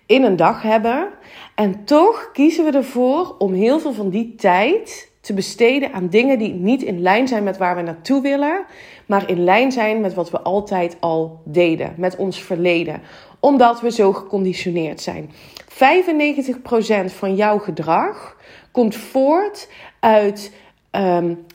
in 0.06 0.24
een 0.24 0.36
dag 0.36 0.62
hebben. 0.62 1.08
En 1.56 1.86
toch 1.86 2.30
kiezen 2.34 2.66
we 2.66 2.72
ervoor 2.72 3.36
om 3.38 3.54
heel 3.54 3.80
veel 3.80 3.94
van 3.94 4.10
die 4.10 4.36
tijd 4.36 5.12
te 5.22 5.34
besteden 5.34 5.94
aan 5.94 6.08
dingen 6.08 6.40
die 6.40 6.54
niet 6.54 6.82
in 6.82 7.02
lijn 7.02 7.28
zijn 7.28 7.44
met 7.44 7.58
waar 7.58 7.76
we 7.76 7.82
naartoe 7.82 8.22
willen, 8.22 8.66
maar 9.06 9.30
in 9.30 9.44
lijn 9.44 9.72
zijn 9.72 10.02
met 10.02 10.14
wat 10.14 10.32
we 10.32 10.42
altijd 10.42 10.98
al 11.00 11.42
deden, 11.46 11.94
met 11.98 12.16
ons 12.16 12.42
verleden, 12.42 13.02
omdat 13.40 13.82
we 13.82 13.92
zo 13.92 14.14
geconditioneerd 14.14 15.02
zijn. 15.02 15.32
95% 15.70 15.76
van 17.06 17.36
jouw 17.36 17.58
gedrag 17.58 18.38
komt 18.72 18.96
voort 18.96 19.70
uit 20.00 20.52
um, 20.92 21.46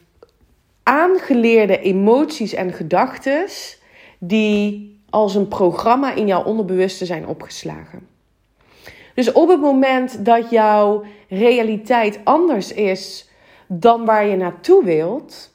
aangeleerde 0.82 1.80
emoties 1.80 2.54
en 2.54 2.72
gedachten 2.72 3.46
die 4.18 4.96
als 5.10 5.34
een 5.34 5.48
programma 5.48 6.14
in 6.14 6.26
jouw 6.26 6.42
onderbewuste 6.42 7.06
zijn 7.06 7.26
opgeslagen. 7.26 8.17
Dus 9.18 9.32
op 9.32 9.48
het 9.48 9.60
moment 9.60 10.24
dat 10.24 10.50
jouw 10.50 11.04
realiteit 11.28 12.20
anders 12.24 12.72
is 12.72 13.28
dan 13.66 14.04
waar 14.04 14.26
je 14.26 14.36
naartoe 14.36 14.84
wilt, 14.84 15.54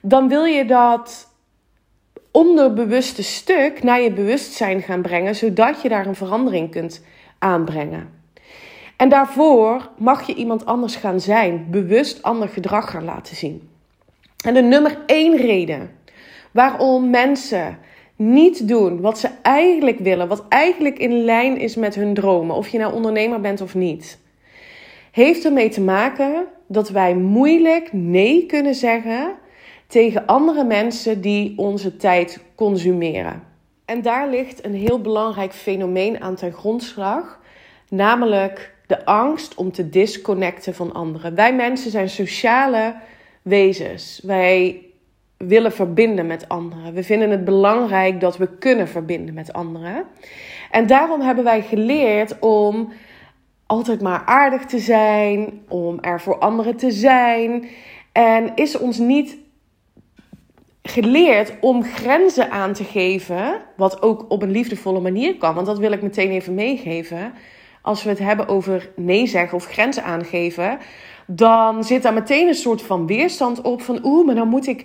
dan 0.00 0.28
wil 0.28 0.44
je 0.44 0.64
dat 0.64 1.28
onderbewuste 2.30 3.22
stuk 3.22 3.82
naar 3.82 4.00
je 4.00 4.12
bewustzijn 4.12 4.82
gaan 4.82 5.02
brengen, 5.02 5.34
zodat 5.34 5.82
je 5.82 5.88
daar 5.88 6.06
een 6.06 6.14
verandering 6.14 6.70
kunt 6.70 7.04
aanbrengen. 7.38 8.10
En 8.96 9.08
daarvoor 9.08 9.90
mag 9.96 10.26
je 10.26 10.34
iemand 10.34 10.66
anders 10.66 10.96
gaan 10.96 11.20
zijn, 11.20 11.66
bewust 11.70 12.22
ander 12.22 12.48
gedrag 12.48 12.90
gaan 12.90 13.04
laten 13.04 13.36
zien. 13.36 13.68
En 14.44 14.54
de 14.54 14.62
nummer 14.62 14.98
één 15.06 15.36
reden 15.36 15.90
waarom 16.50 17.10
mensen 17.10 17.78
niet 18.16 18.68
doen 18.68 19.00
wat 19.00 19.18
ze 19.18 19.28
eigenlijk 19.42 19.98
willen, 19.98 20.28
wat 20.28 20.44
eigenlijk 20.48 20.98
in 20.98 21.24
lijn 21.24 21.56
is 21.56 21.76
met 21.76 21.94
hun 21.94 22.14
dromen, 22.14 22.56
of 22.56 22.68
je 22.68 22.78
nou 22.78 22.94
ondernemer 22.94 23.40
bent 23.40 23.60
of 23.60 23.74
niet, 23.74 24.18
heeft 25.10 25.44
ermee 25.44 25.68
te 25.68 25.80
maken 25.80 26.46
dat 26.66 26.88
wij 26.88 27.14
moeilijk 27.14 27.92
nee 27.92 28.46
kunnen 28.46 28.74
zeggen 28.74 29.34
tegen 29.86 30.26
andere 30.26 30.64
mensen 30.64 31.20
die 31.20 31.52
onze 31.56 31.96
tijd 31.96 32.40
consumeren. 32.54 33.42
En 33.84 34.02
daar 34.02 34.28
ligt 34.28 34.64
een 34.64 34.74
heel 34.74 35.00
belangrijk 35.00 35.52
fenomeen 35.52 36.20
aan 36.20 36.34
ten 36.34 36.52
grondslag, 36.52 37.40
namelijk 37.88 38.74
de 38.86 39.04
angst 39.04 39.54
om 39.54 39.72
te 39.72 39.88
disconnecten 39.88 40.74
van 40.74 40.92
anderen. 40.92 41.34
Wij 41.34 41.54
mensen 41.54 41.90
zijn 41.90 42.08
sociale 42.08 42.94
wezens. 43.42 44.20
Wij 44.22 44.82
willen 45.36 45.72
verbinden 45.72 46.26
met 46.26 46.48
anderen. 46.48 46.94
We 46.94 47.02
vinden 47.02 47.30
het 47.30 47.44
belangrijk 47.44 48.20
dat 48.20 48.36
we 48.36 48.48
kunnen 48.58 48.88
verbinden 48.88 49.34
met 49.34 49.52
anderen. 49.52 50.04
En 50.70 50.86
daarom 50.86 51.20
hebben 51.20 51.44
wij 51.44 51.62
geleerd 51.62 52.38
om 52.38 52.92
altijd 53.66 54.02
maar 54.02 54.22
aardig 54.24 54.64
te 54.64 54.78
zijn, 54.78 55.62
om 55.68 55.98
er 56.00 56.20
voor 56.20 56.38
anderen 56.38 56.76
te 56.76 56.90
zijn. 56.90 57.68
En 58.12 58.52
is 58.54 58.78
ons 58.78 58.98
niet 58.98 59.36
geleerd 60.82 61.52
om 61.60 61.84
grenzen 61.84 62.50
aan 62.50 62.72
te 62.72 62.84
geven, 62.84 63.60
wat 63.76 64.02
ook 64.02 64.24
op 64.28 64.42
een 64.42 64.50
liefdevolle 64.50 65.00
manier 65.00 65.36
kan. 65.36 65.54
Want 65.54 65.66
dat 65.66 65.78
wil 65.78 65.92
ik 65.92 66.02
meteen 66.02 66.30
even 66.30 66.54
meegeven. 66.54 67.32
Als 67.82 68.02
we 68.02 68.08
het 68.08 68.18
hebben 68.18 68.48
over 68.48 68.90
nee 68.96 69.26
zeggen 69.26 69.56
of 69.56 69.66
grenzen 69.66 70.04
aangeven, 70.04 70.78
dan 71.26 71.84
zit 71.84 72.02
daar 72.02 72.12
meteen 72.12 72.48
een 72.48 72.54
soort 72.54 72.82
van 72.82 73.06
weerstand 73.06 73.60
op 73.60 73.82
van 73.82 73.98
oeh, 74.02 74.26
maar 74.26 74.34
dan 74.34 74.48
moet 74.48 74.66
ik 74.66 74.84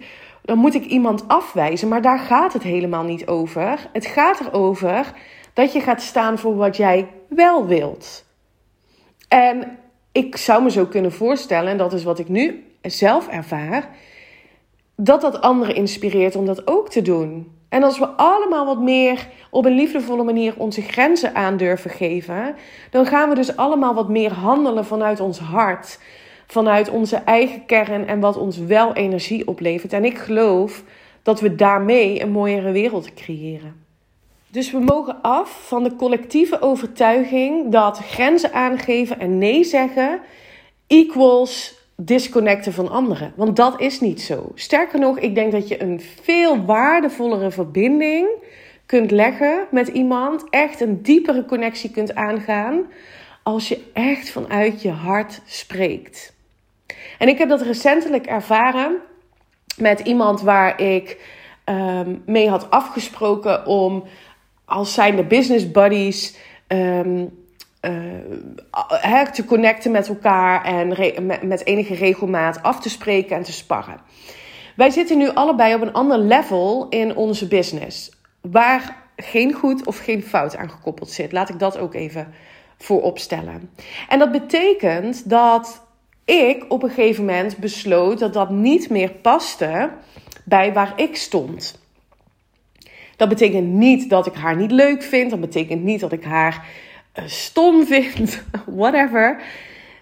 dan 0.50 0.58
moet 0.58 0.76
ik 0.76 0.86
iemand 0.86 1.28
afwijzen. 1.28 1.88
Maar 1.88 2.02
daar 2.02 2.20
gaat 2.20 2.54
het 2.54 2.64
helemaal 2.64 3.04
niet 3.04 3.28
over. 3.28 3.90
Het 3.94 4.06
gaat 4.06 4.40
erover 4.40 5.14
dat 5.54 5.74
je 5.74 5.80
gaat 5.80 6.02
staan 6.02 6.38
voor 6.38 6.56
wat 6.56 6.78
jij 6.78 7.08
wel 7.28 7.66
wilt. 7.66 8.26
En 9.28 9.78
ik 10.12 10.38
zou 10.38 10.64
me 10.64 10.72
zo 10.72 10.86
kunnen 10.86 11.12
voorstellen, 11.12 11.72
en 11.72 11.78
dat 11.78 11.94
is 11.94 12.04
wat 12.04 12.20
ik 12.20 12.28
nu 12.28 12.64
zelf 12.82 13.28
ervaar, 13.28 13.90
dat 14.96 15.22
dat 15.22 15.42
anderen 15.42 15.76
inspireert 15.76 16.36
om 16.36 16.46
dat 16.46 16.68
ook 16.68 16.90
te 16.90 17.02
doen. 17.02 17.58
En 17.70 17.84
als 17.84 18.00
we 18.00 18.08
allemaal 18.08 18.66
wat 18.66 18.80
meer 18.80 19.28
op 19.50 19.66
een 19.66 19.76
liefdevolle 19.76 20.24
manier 20.24 20.54
onze 20.58 20.82
grenzen 20.82 21.36
aan 21.36 21.58
durven 21.58 21.92
geven, 21.92 22.56
dan 22.92 23.06
gaan 23.06 23.30
we 23.30 23.36
dus 23.36 23.56
allemaal 23.56 23.94
wat 23.94 24.10
meer 24.10 24.32
handelen 24.32 24.86
vanuit 24.86 25.20
ons 25.20 25.40
hart 25.40 26.00
vanuit 26.52 26.90
onze 26.90 27.16
eigen 27.16 27.66
kern 27.66 28.08
en 28.08 28.20
wat 28.20 28.38
ons 28.38 28.58
wel 28.58 28.94
energie 28.94 29.48
oplevert. 29.48 29.94
En 29.94 30.06
ik 30.06 30.18
geloof 30.18 30.84
dat 31.24 31.40
we 31.40 31.56
daarmee 31.56 32.22
een 32.22 32.32
mooiere 32.32 32.72
wereld 32.72 33.14
creëren. 33.14 33.86
Dus 34.48 34.72
we 34.72 34.80
mogen 34.80 35.22
af 35.22 35.68
van 35.68 35.84
de 35.84 35.96
collectieve 35.96 36.62
overtuiging 36.62 37.72
dat 37.72 37.98
grenzen 37.98 38.54
aangeven 38.54 39.20
en 39.20 39.38
nee 39.38 39.64
zeggen 39.64 40.20
equals 40.88 41.78
disconnecten 41.96 42.74
van 42.74 42.90
anderen. 42.90 43.34
Want 43.36 43.56
dat 43.56 43.82
is 43.82 44.00
niet 44.00 44.22
zo. 44.22 44.52
Sterker 44.56 45.00
nog, 45.00 45.20
ik 45.20 45.36
denk 45.36 45.52
dat 45.52 45.68
je 45.68 45.82
een 45.82 46.02
veel 46.22 46.66
waardevollere 46.66 47.52
verbinding 47.52 48.28
kunt 48.86 49.12
leggen 49.12 49.68
met 49.72 49.88
iemand, 49.88 50.44
echt 50.50 50.82
een 50.82 51.02
diepere 51.02 51.46
connectie 51.46 51.92
kunt 51.92 52.16
aangaan 52.16 52.86
als 53.44 53.68
je 53.68 53.82
echt 53.94 54.30
vanuit 54.30 54.82
je 54.82 54.90
hart 54.90 55.42
spreekt. 55.46 56.38
En 57.20 57.28
ik 57.28 57.38
heb 57.38 57.50
dat 57.50 57.62
recentelijk 57.62 58.26
ervaren 58.26 58.98
met 59.78 60.00
iemand 60.00 60.42
waar 60.42 60.82
ik 60.82 61.22
ehm, 61.64 62.16
mee 62.26 62.50
had 62.50 62.72
afgesproken 62.72 63.66
om 63.66 64.04
als 64.66 64.94
zijnde 64.94 65.24
business 65.24 65.72
buddies 65.72 66.38
um, 66.68 67.38
te 69.34 69.44
connecten 69.46 69.92
met 69.92 70.08
elkaar 70.08 70.64
en 70.64 70.88
met, 71.26 71.44
met 71.44 71.66
enige 71.66 71.96
regelmaat 71.96 72.64
af 72.64 72.80
te 72.80 72.90
spreken 72.90 73.36
en 73.36 73.44
te 73.44 73.52
sparren. 73.52 74.00
Wij 74.76 74.90
zitten 74.90 75.18
nu 75.18 75.30
allebei 75.30 75.76
op 75.76 75.82
een 75.82 75.94
ander 75.94 76.18
level 76.18 76.88
in 76.90 77.16
onze 77.16 77.48
business, 77.48 78.12
waar 78.42 78.98
geen 79.16 79.54
goed 79.54 79.86
of 79.86 79.98
geen 79.98 80.24
fout 80.24 80.56
aan 80.56 80.70
gekoppeld 80.70 81.12
zit. 81.12 81.32
Laat 81.32 81.50
ik 81.50 81.60
dat 81.60 81.78
ook 81.78 81.94
even 81.94 82.34
voorop 82.78 83.20
stellen. 83.20 83.70
En 84.10 84.20
dat 84.20 84.32
betekent 84.32 85.30
dat 85.30 85.88
ik 86.30 86.66
op 86.68 86.84
een 86.84 86.90
gegeven 86.90 87.26
moment 87.26 87.58
besloot 87.58 88.20
dat 88.20 88.34
dat 88.34 88.50
niet 88.50 88.90
meer 88.90 89.12
paste 89.12 89.90
bij 90.46 90.74
waar 90.74 90.94
ik 90.96 91.16
stond. 91.16 91.80
Dat 93.16 93.30
betekent 93.30 93.68
niet 93.68 94.10
dat 94.10 94.26
ik 94.26 94.34
haar 94.34 94.56
niet 94.56 94.72
leuk 94.72 95.04
vind. 95.04 95.30
Dat 95.30 95.40
betekent 95.40 95.84
niet 95.84 96.00
dat 96.00 96.12
ik 96.12 96.24
haar 96.24 96.66
uh, 97.20 97.24
stom 97.28 97.86
vind. 97.94 98.44
Whatever. 98.66 99.42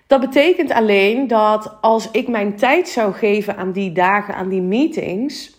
Dat 0.08 0.20
betekent 0.20 0.72
alleen 0.72 1.28
dat 1.28 1.78
als 1.82 2.12
ik 2.12 2.28
mijn 2.28 2.56
tijd 2.56 2.90
zou 2.90 3.14
geven 3.14 3.58
aan 3.58 3.72
die 3.72 3.92
dagen, 3.92 4.36
aan 4.36 4.50
die 4.50 4.62
meetings, 4.62 5.56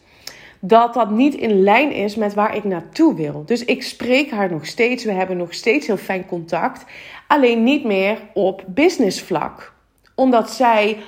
dat 0.60 0.94
dat 0.94 1.10
niet 1.10 1.34
in 1.34 1.62
lijn 1.62 1.92
is 1.92 2.14
met 2.14 2.34
waar 2.34 2.56
ik 2.56 2.64
naartoe 2.64 3.14
wil. 3.14 3.42
Dus 3.46 3.64
ik 3.64 3.82
spreek 3.82 4.30
haar 4.30 4.50
nog 4.50 4.66
steeds. 4.66 5.04
We 5.04 5.12
hebben 5.12 5.37
nog 5.37 5.54
steeds 5.54 5.87
heel 5.87 5.96
fijn 5.96 6.26
contact. 6.26 6.84
Alleen 7.26 7.62
niet 7.62 7.84
meer 7.84 8.18
op 8.34 8.64
business 8.66 9.22
vlak 9.22 9.76
omdat 10.18 10.50
zij 10.50 10.98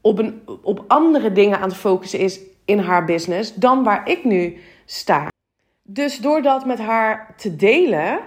op, 0.00 0.18
een, 0.18 0.42
op 0.62 0.84
andere 0.86 1.32
dingen 1.32 1.58
aan 1.58 1.68
het 1.68 1.76
focussen 1.76 2.18
is 2.18 2.40
in 2.64 2.78
haar 2.78 3.04
business 3.04 3.54
dan 3.54 3.82
waar 3.82 4.08
ik 4.08 4.24
nu 4.24 4.58
sta. 4.84 5.28
Dus 5.82 6.18
door 6.18 6.42
dat 6.42 6.66
met 6.66 6.78
haar 6.78 7.34
te 7.36 7.56
delen 7.56 8.18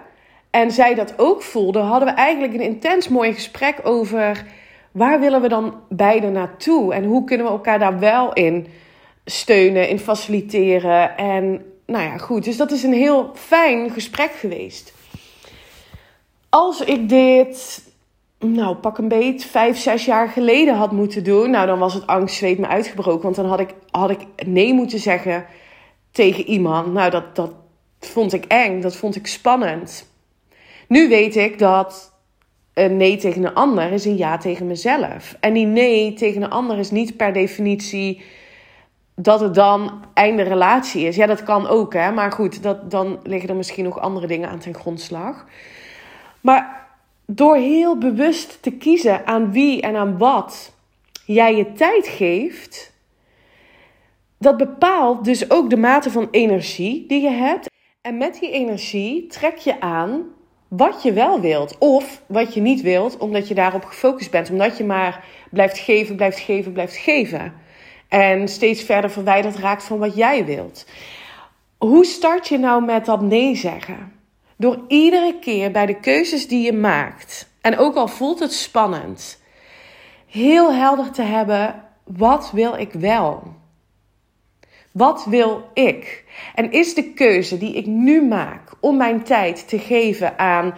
en 0.49 0.71
zij 0.71 0.95
dat 0.95 1.19
ook 1.19 1.41
voelde, 1.41 1.79
hadden 1.79 2.07
we 2.07 2.13
eigenlijk 2.13 2.53
een 2.53 2.61
intens 2.61 3.07
mooi 3.07 3.33
gesprek 3.33 3.79
over 3.83 4.45
waar 4.91 5.19
willen 5.19 5.41
we 5.41 5.47
dan 5.47 5.81
beide 5.89 6.29
naartoe 6.29 6.93
en 6.93 7.03
hoe 7.03 7.23
kunnen 7.23 7.45
we 7.45 7.51
elkaar 7.51 7.79
daar 7.79 7.99
wel 7.99 8.33
in 8.33 8.67
steunen, 9.25 9.89
in 9.89 9.99
faciliteren. 9.99 11.17
En 11.17 11.65
nou 11.85 12.03
ja, 12.03 12.17
goed. 12.17 12.43
Dus 12.43 12.57
dat 12.57 12.71
is 12.71 12.83
een 12.83 12.93
heel 12.93 13.31
fijn 13.33 13.89
gesprek 13.89 14.31
geweest. 14.31 14.93
Als 16.49 16.81
ik 16.81 17.09
dit 17.09 17.83
nou, 18.39 18.75
pak 18.75 18.97
een 18.97 19.07
beet, 19.07 19.45
vijf, 19.45 19.77
zes 19.77 20.05
jaar 20.05 20.29
geleden 20.29 20.75
had 20.75 20.91
moeten 20.91 21.23
doen, 21.23 21.49
nou, 21.49 21.67
dan 21.67 21.79
was 21.79 21.93
het 21.93 22.07
angstzweet 22.07 22.59
me 22.59 22.67
uitgebroken. 22.67 23.23
Want 23.23 23.35
dan 23.35 23.45
had 23.45 23.59
ik, 23.59 23.73
had 23.91 24.09
ik 24.09 24.25
nee 24.45 24.73
moeten 24.73 24.99
zeggen 24.99 25.45
tegen 26.11 26.43
iemand. 26.43 26.93
Nou, 26.93 27.09
dat, 27.09 27.35
dat 27.35 27.53
vond 27.99 28.33
ik 28.33 28.45
eng, 28.45 28.81
dat 28.81 28.95
vond 28.95 29.15
ik 29.15 29.27
spannend. 29.27 30.09
Nu 30.87 31.09
weet 31.09 31.35
ik 31.35 31.59
dat 31.59 32.13
een 32.73 32.97
nee 32.97 33.17
tegen 33.17 33.43
een 33.43 33.53
ander 33.53 33.91
is 33.91 34.05
een 34.05 34.17
ja 34.17 34.37
tegen 34.37 34.67
mezelf. 34.67 35.37
En 35.39 35.53
die 35.53 35.65
nee 35.65 36.13
tegen 36.13 36.41
een 36.41 36.49
ander 36.49 36.77
is 36.77 36.91
niet 36.91 37.17
per 37.17 37.33
definitie 37.33 38.23
dat 39.15 39.39
het 39.39 39.53
dan 39.53 40.03
einde 40.13 40.41
relatie 40.41 41.05
is. 41.05 41.15
Ja, 41.15 41.25
dat 41.25 41.43
kan 41.43 41.67
ook, 41.67 41.93
hè. 41.93 42.11
Maar 42.11 42.31
goed, 42.31 42.63
dat, 42.63 42.91
dan 42.91 43.19
liggen 43.23 43.49
er 43.49 43.55
misschien 43.55 43.83
nog 43.83 43.99
andere 43.99 44.27
dingen 44.27 44.49
aan 44.49 44.59
ten 44.59 44.73
grondslag. 44.73 45.45
Maar 46.41 46.84
door 47.27 47.55
heel 47.55 47.97
bewust 47.97 48.61
te 48.61 48.71
kiezen 48.71 49.25
aan 49.25 49.51
wie 49.51 49.81
en 49.81 49.95
aan 49.95 50.17
wat 50.17 50.73
jij 51.25 51.55
je 51.55 51.71
tijd 51.73 52.07
geeft, 52.07 52.93
dat 54.37 54.57
bepaalt 54.57 55.25
dus 55.25 55.49
ook 55.49 55.69
de 55.69 55.77
mate 55.77 56.11
van 56.11 56.27
energie 56.31 57.05
die 57.07 57.21
je 57.21 57.29
hebt. 57.29 57.69
En 58.01 58.17
met 58.17 58.39
die 58.39 58.51
energie 58.51 59.27
trek 59.27 59.57
je 59.57 59.81
aan 59.81 60.23
wat 60.67 61.03
je 61.03 61.13
wel 61.13 61.39
wilt 61.39 61.77
of 61.77 62.21
wat 62.25 62.53
je 62.53 62.61
niet 62.61 62.81
wilt, 62.81 63.17
omdat 63.17 63.47
je 63.47 63.53
daarop 63.53 63.83
gefocust 63.83 64.31
bent. 64.31 64.49
Omdat 64.49 64.77
je 64.77 64.83
maar 64.83 65.25
blijft 65.51 65.77
geven, 65.77 66.15
blijft 66.15 66.39
geven, 66.39 66.71
blijft 66.71 66.95
geven. 66.95 67.53
En 68.07 68.47
steeds 68.47 68.83
verder 68.83 69.09
verwijderd 69.09 69.55
raakt 69.55 69.83
van 69.83 69.99
wat 69.99 70.15
jij 70.15 70.45
wilt. 70.45 70.85
Hoe 71.77 72.05
start 72.05 72.47
je 72.47 72.57
nou 72.57 72.83
met 72.85 73.05
dat 73.05 73.21
nee 73.21 73.55
zeggen? 73.55 74.14
Door 74.55 74.79
iedere 74.87 75.39
keer 75.39 75.71
bij 75.71 75.85
de 75.85 75.99
keuzes 75.99 76.47
die 76.47 76.65
je 76.65 76.73
maakt, 76.73 77.49
en 77.61 77.77
ook 77.77 77.95
al 77.95 78.07
voelt 78.07 78.39
het 78.39 78.53
spannend, 78.53 79.41
heel 80.25 80.73
helder 80.73 81.11
te 81.11 81.21
hebben: 81.21 81.83
wat 82.03 82.51
wil 82.51 82.75
ik 82.75 82.91
wel? 82.93 83.53
Wat 84.91 85.25
wil 85.25 85.69
ik? 85.73 86.23
En 86.55 86.71
is 86.71 86.93
de 86.93 87.13
keuze 87.13 87.57
die 87.57 87.73
ik 87.73 87.85
nu 87.85 88.23
maak 88.23 88.71
om 88.79 88.97
mijn 88.97 89.23
tijd 89.23 89.67
te 89.67 89.79
geven 89.79 90.39
aan 90.39 90.73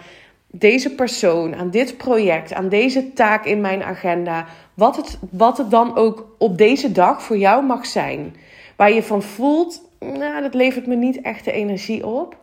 deze 0.50 0.94
persoon, 0.94 1.54
aan 1.54 1.70
dit 1.70 1.96
project, 1.96 2.54
aan 2.54 2.68
deze 2.68 3.12
taak 3.12 3.44
in 3.44 3.60
mijn 3.60 3.82
agenda, 3.82 4.46
wat 4.74 4.96
het, 4.96 5.18
wat 5.30 5.58
het 5.58 5.70
dan 5.70 5.96
ook 5.96 6.34
op 6.38 6.58
deze 6.58 6.92
dag 6.92 7.22
voor 7.22 7.36
jou 7.36 7.64
mag 7.64 7.86
zijn, 7.86 8.36
waar 8.76 8.92
je 8.92 9.02
van 9.02 9.22
voelt, 9.22 9.82
nou, 9.98 10.42
dat 10.42 10.54
levert 10.54 10.86
me 10.86 10.94
niet 10.94 11.20
echt 11.20 11.44
de 11.44 11.52
energie 11.52 12.06
op. 12.06 12.36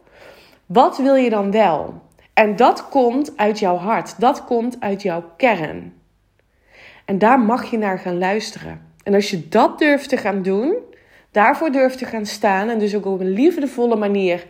Wat 0.66 0.98
wil 0.98 1.16
je 1.16 1.30
dan 1.30 1.52
wel? 1.52 2.02
En 2.34 2.56
dat 2.56 2.90
komt 2.90 3.38
uit 3.38 3.60
jouw 3.60 3.76
hart, 3.76 4.20
dat 4.20 4.44
komt 4.44 4.80
uit 4.80 5.02
jouw 5.02 5.24
kern. 5.38 5.94
En 7.06 7.18
daar 7.18 7.40
mag 7.40 7.72
je 7.72 7.78
naar 7.78 8.00
gaan 8.00 8.18
luisteren. 8.18 8.94
En 9.04 9.14
als 9.14 9.30
je 9.30 9.48
dat 9.48 9.80
durft 9.80 10.10
te 10.10 10.18
gaan 10.18 10.42
doen, 10.42 10.76
daarvoor 11.32 11.72
durft 11.72 11.98
te 11.98 12.06
gaan 12.06 12.26
staan 12.26 12.70
en 12.70 12.80
dus 12.80 12.96
ook 12.96 13.06
op 13.06 13.20
een 13.20 13.34
liefdevolle 13.34 13.96
manier 13.96 14.46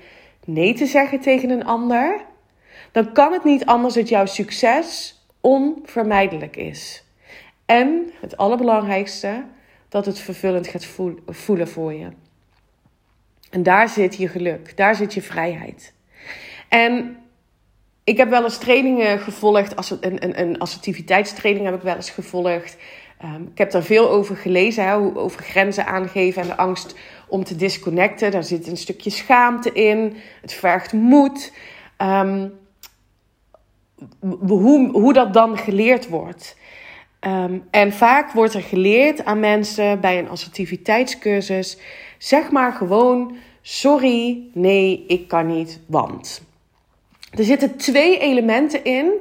nee 0.45 0.73
te 0.73 0.85
zeggen 0.85 1.19
tegen 1.19 1.49
een 1.49 1.65
ander, 1.65 2.21
dan 2.91 3.11
kan 3.11 3.31
het 3.31 3.43
niet 3.43 3.65
anders 3.65 3.93
dat 3.93 4.09
jouw 4.09 4.25
succes 4.25 5.19
onvermijdelijk 5.41 6.55
is. 6.55 7.03
En 7.65 8.11
het 8.19 8.37
allerbelangrijkste, 8.37 9.43
dat 9.89 10.05
het 10.05 10.19
vervullend 10.19 10.67
gaat 10.67 10.87
voelen 11.27 11.67
voor 11.67 11.93
je. 11.93 12.07
En 13.49 13.63
daar 13.63 13.89
zit 13.89 14.15
je 14.15 14.27
geluk, 14.27 14.77
daar 14.77 14.95
zit 14.95 15.13
je 15.13 15.21
vrijheid. 15.21 15.94
En 16.69 17.17
ik 18.03 18.17
heb 18.17 18.29
wel 18.29 18.43
eens 18.43 18.57
trainingen 18.57 19.19
gevolgd, 19.19 19.91
een, 20.01 20.23
een, 20.23 20.39
een 20.41 20.59
assertiviteitstraining 20.59 21.65
heb 21.65 21.75
ik 21.75 21.81
wel 21.81 21.95
eens 21.95 22.09
gevolgd. 22.09 22.77
Um, 23.23 23.49
ik 23.51 23.57
heb 23.57 23.71
daar 23.71 23.83
veel 23.83 24.09
over 24.09 24.35
gelezen, 24.35 24.83
hè, 24.83 24.95
over 24.95 25.43
grenzen 25.43 25.85
aangeven 25.85 26.41
en 26.41 26.47
de 26.47 26.57
angst 26.57 26.95
om 27.27 27.43
te 27.43 27.55
disconnecten. 27.55 28.31
Daar 28.31 28.43
zit 28.43 28.67
een 28.67 28.77
stukje 28.77 29.09
schaamte 29.09 29.71
in, 29.71 30.17
het 30.41 30.53
vergt 30.53 30.93
moed. 30.93 31.53
Um, 31.97 32.53
hoe, 34.39 34.89
hoe 34.91 35.13
dat 35.13 35.33
dan 35.33 35.57
geleerd 35.57 36.07
wordt. 36.07 36.57
Um, 37.21 37.63
en 37.71 37.93
vaak 37.93 38.31
wordt 38.31 38.53
er 38.53 38.61
geleerd 38.61 39.25
aan 39.25 39.39
mensen 39.39 39.99
bij 39.99 40.19
een 40.19 40.29
assertiviteitscursus: 40.29 41.77
zeg 42.17 42.51
maar 42.51 42.73
gewoon 42.73 43.35
sorry, 43.67 44.49
nee, 44.53 45.03
ik 45.07 45.27
kan 45.27 45.47
niet, 45.47 45.79
want. 45.85 46.41
Er 47.31 47.43
zitten 47.43 47.77
twee 47.77 48.19
elementen 48.19 48.83
in 48.83 49.11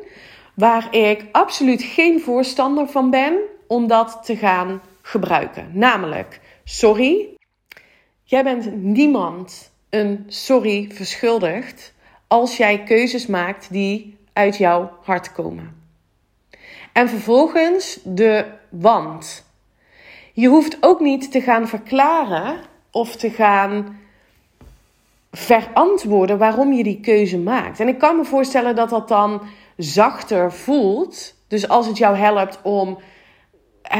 waar 0.54 0.94
ik 0.94 1.24
absoluut 1.32 1.82
geen 1.82 2.20
voorstander 2.20 2.88
van 2.88 3.10
ben 3.10 3.38
om 3.66 3.86
dat 3.86 4.20
te 4.24 4.36
gaan 4.36 4.82
gebruiken. 5.02 5.70
Namelijk, 5.72 6.40
sorry, 6.64 7.26
jij 8.24 8.44
bent 8.44 8.76
niemand 8.76 9.72
een 9.90 10.24
sorry 10.26 10.88
verschuldigd 10.92 11.94
als 12.26 12.56
jij 12.56 12.82
keuzes 12.82 13.26
maakt 13.26 13.68
die 13.70 14.16
uit 14.32 14.56
jouw 14.56 14.98
hart 15.02 15.32
komen. 15.32 15.82
En 16.92 17.08
vervolgens 17.08 18.00
de 18.04 18.46
want. 18.68 19.44
Je 20.32 20.48
hoeft 20.48 20.76
ook 20.80 21.00
niet 21.00 21.32
te 21.32 21.40
gaan 21.40 21.68
verklaren 21.68 22.56
of 22.90 23.16
te 23.16 23.30
gaan 23.30 24.02
verantwoorden 25.34 26.38
waarom 26.38 26.72
je 26.72 26.82
die 26.82 27.00
keuze 27.00 27.38
maakt. 27.38 27.80
En 27.80 27.88
ik 27.88 27.98
kan 27.98 28.16
me 28.16 28.24
voorstellen 28.24 28.74
dat 28.74 28.90
dat 28.90 29.08
dan 29.08 29.42
zachter 29.76 30.52
voelt. 30.52 31.34
Dus 31.48 31.68
als 31.68 31.86
het 31.86 31.98
jou 31.98 32.16
helpt 32.16 32.60
om. 32.62 32.98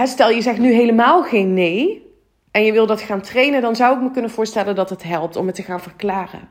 stel 0.04 0.30
je 0.30 0.42
zegt 0.42 0.58
nu 0.58 0.72
helemaal 0.72 1.22
geen 1.22 1.54
nee. 1.54 2.02
En 2.50 2.64
je 2.64 2.72
wil 2.72 2.86
dat 2.86 3.00
gaan 3.00 3.20
trainen, 3.20 3.62
dan 3.62 3.76
zou 3.76 3.96
ik 3.96 4.02
me 4.02 4.10
kunnen 4.10 4.30
voorstellen 4.30 4.74
dat 4.74 4.90
het 4.90 5.02
helpt 5.02 5.36
om 5.36 5.46
het 5.46 5.54
te 5.54 5.62
gaan 5.62 5.80
verklaren. 5.80 6.48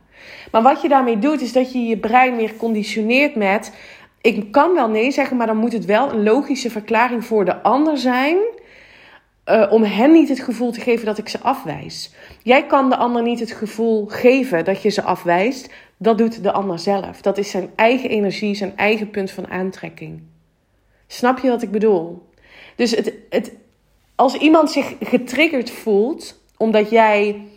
Maar 0.51 0.61
wat 0.61 0.81
je 0.81 0.89
daarmee 0.89 1.19
doet, 1.19 1.41
is 1.41 1.53
dat 1.53 1.73
je 1.73 1.79
je 1.79 1.97
brein 1.97 2.35
weer 2.35 2.55
conditioneert 2.55 3.35
met: 3.35 3.73
ik 4.21 4.51
kan 4.51 4.73
wel 4.73 4.89
nee 4.89 5.11
zeggen, 5.11 5.37
maar 5.37 5.47
dan 5.47 5.57
moet 5.57 5.73
het 5.73 5.85
wel 5.85 6.11
een 6.11 6.23
logische 6.23 6.69
verklaring 6.69 7.25
voor 7.25 7.45
de 7.45 7.61
ander 7.61 7.97
zijn. 7.97 8.37
Uh, 9.45 9.71
om 9.71 9.83
hen 9.83 10.11
niet 10.11 10.29
het 10.29 10.39
gevoel 10.39 10.71
te 10.71 10.81
geven 10.81 11.05
dat 11.05 11.17
ik 11.17 11.29
ze 11.29 11.39
afwijs. 11.39 12.11
Jij 12.43 12.65
kan 12.65 12.89
de 12.89 12.97
ander 12.97 13.23
niet 13.23 13.39
het 13.39 13.51
gevoel 13.51 14.05
geven 14.05 14.65
dat 14.65 14.81
je 14.81 14.89
ze 14.89 15.01
afwijst. 15.01 15.69
Dat 15.97 16.17
doet 16.17 16.43
de 16.43 16.51
ander 16.51 16.79
zelf. 16.79 17.21
Dat 17.21 17.37
is 17.37 17.49
zijn 17.49 17.69
eigen 17.75 18.09
energie, 18.09 18.55
zijn 18.55 18.77
eigen 18.77 19.09
punt 19.09 19.31
van 19.31 19.47
aantrekking. 19.47 20.21
Snap 21.07 21.39
je 21.39 21.49
wat 21.49 21.61
ik 21.61 21.71
bedoel? 21.71 22.29
Dus 22.75 22.91
het, 22.91 23.13
het, 23.29 23.51
als 24.15 24.35
iemand 24.35 24.71
zich 24.71 24.95
getriggerd 24.99 25.71
voelt 25.71 26.41
omdat 26.57 26.89
jij 26.89 27.47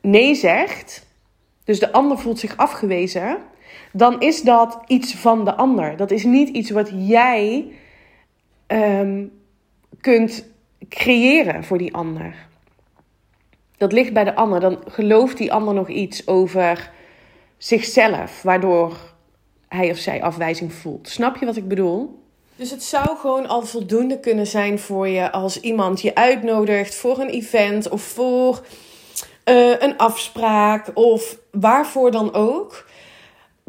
nee 0.00 0.34
zegt, 0.34 1.06
dus 1.64 1.78
de 1.78 1.92
ander 1.92 2.18
voelt 2.18 2.38
zich 2.38 2.56
afgewezen, 2.56 3.38
dan 3.92 4.20
is 4.20 4.42
dat 4.42 4.78
iets 4.86 5.14
van 5.14 5.44
de 5.44 5.54
ander. 5.54 5.96
Dat 5.96 6.10
is 6.10 6.24
niet 6.24 6.48
iets 6.48 6.70
wat 6.70 6.90
jij 6.94 7.72
um, 8.66 9.32
kunt 10.00 10.46
creëren 10.88 11.64
voor 11.64 11.78
die 11.78 11.94
ander. 11.94 12.34
Dat 13.76 13.92
ligt 13.92 14.12
bij 14.12 14.24
de 14.24 14.34
ander. 14.34 14.60
Dan 14.60 14.78
gelooft 14.86 15.36
die 15.36 15.52
ander 15.52 15.74
nog 15.74 15.88
iets 15.88 16.26
over 16.26 16.90
zichzelf, 17.56 18.42
waardoor 18.42 18.96
hij 19.68 19.90
of 19.90 19.96
zij 19.96 20.22
afwijzing 20.22 20.72
voelt. 20.72 21.08
Snap 21.08 21.36
je 21.36 21.46
wat 21.46 21.56
ik 21.56 21.68
bedoel? 21.68 22.22
Dus 22.56 22.70
het 22.70 22.82
zou 22.82 23.16
gewoon 23.16 23.46
al 23.46 23.62
voldoende 23.62 24.20
kunnen 24.20 24.46
zijn 24.46 24.78
voor 24.78 25.08
je 25.08 25.32
als 25.32 25.60
iemand 25.60 26.00
je 26.00 26.14
uitnodigt 26.14 26.94
voor 26.94 27.18
een 27.18 27.28
event 27.28 27.88
of 27.88 28.02
voor 28.02 28.60
uh, 29.44 29.80
een 29.80 29.96
afspraak 29.96 30.90
of 30.94 31.38
waarvoor 31.50 32.10
dan 32.10 32.34
ook. 32.34 32.86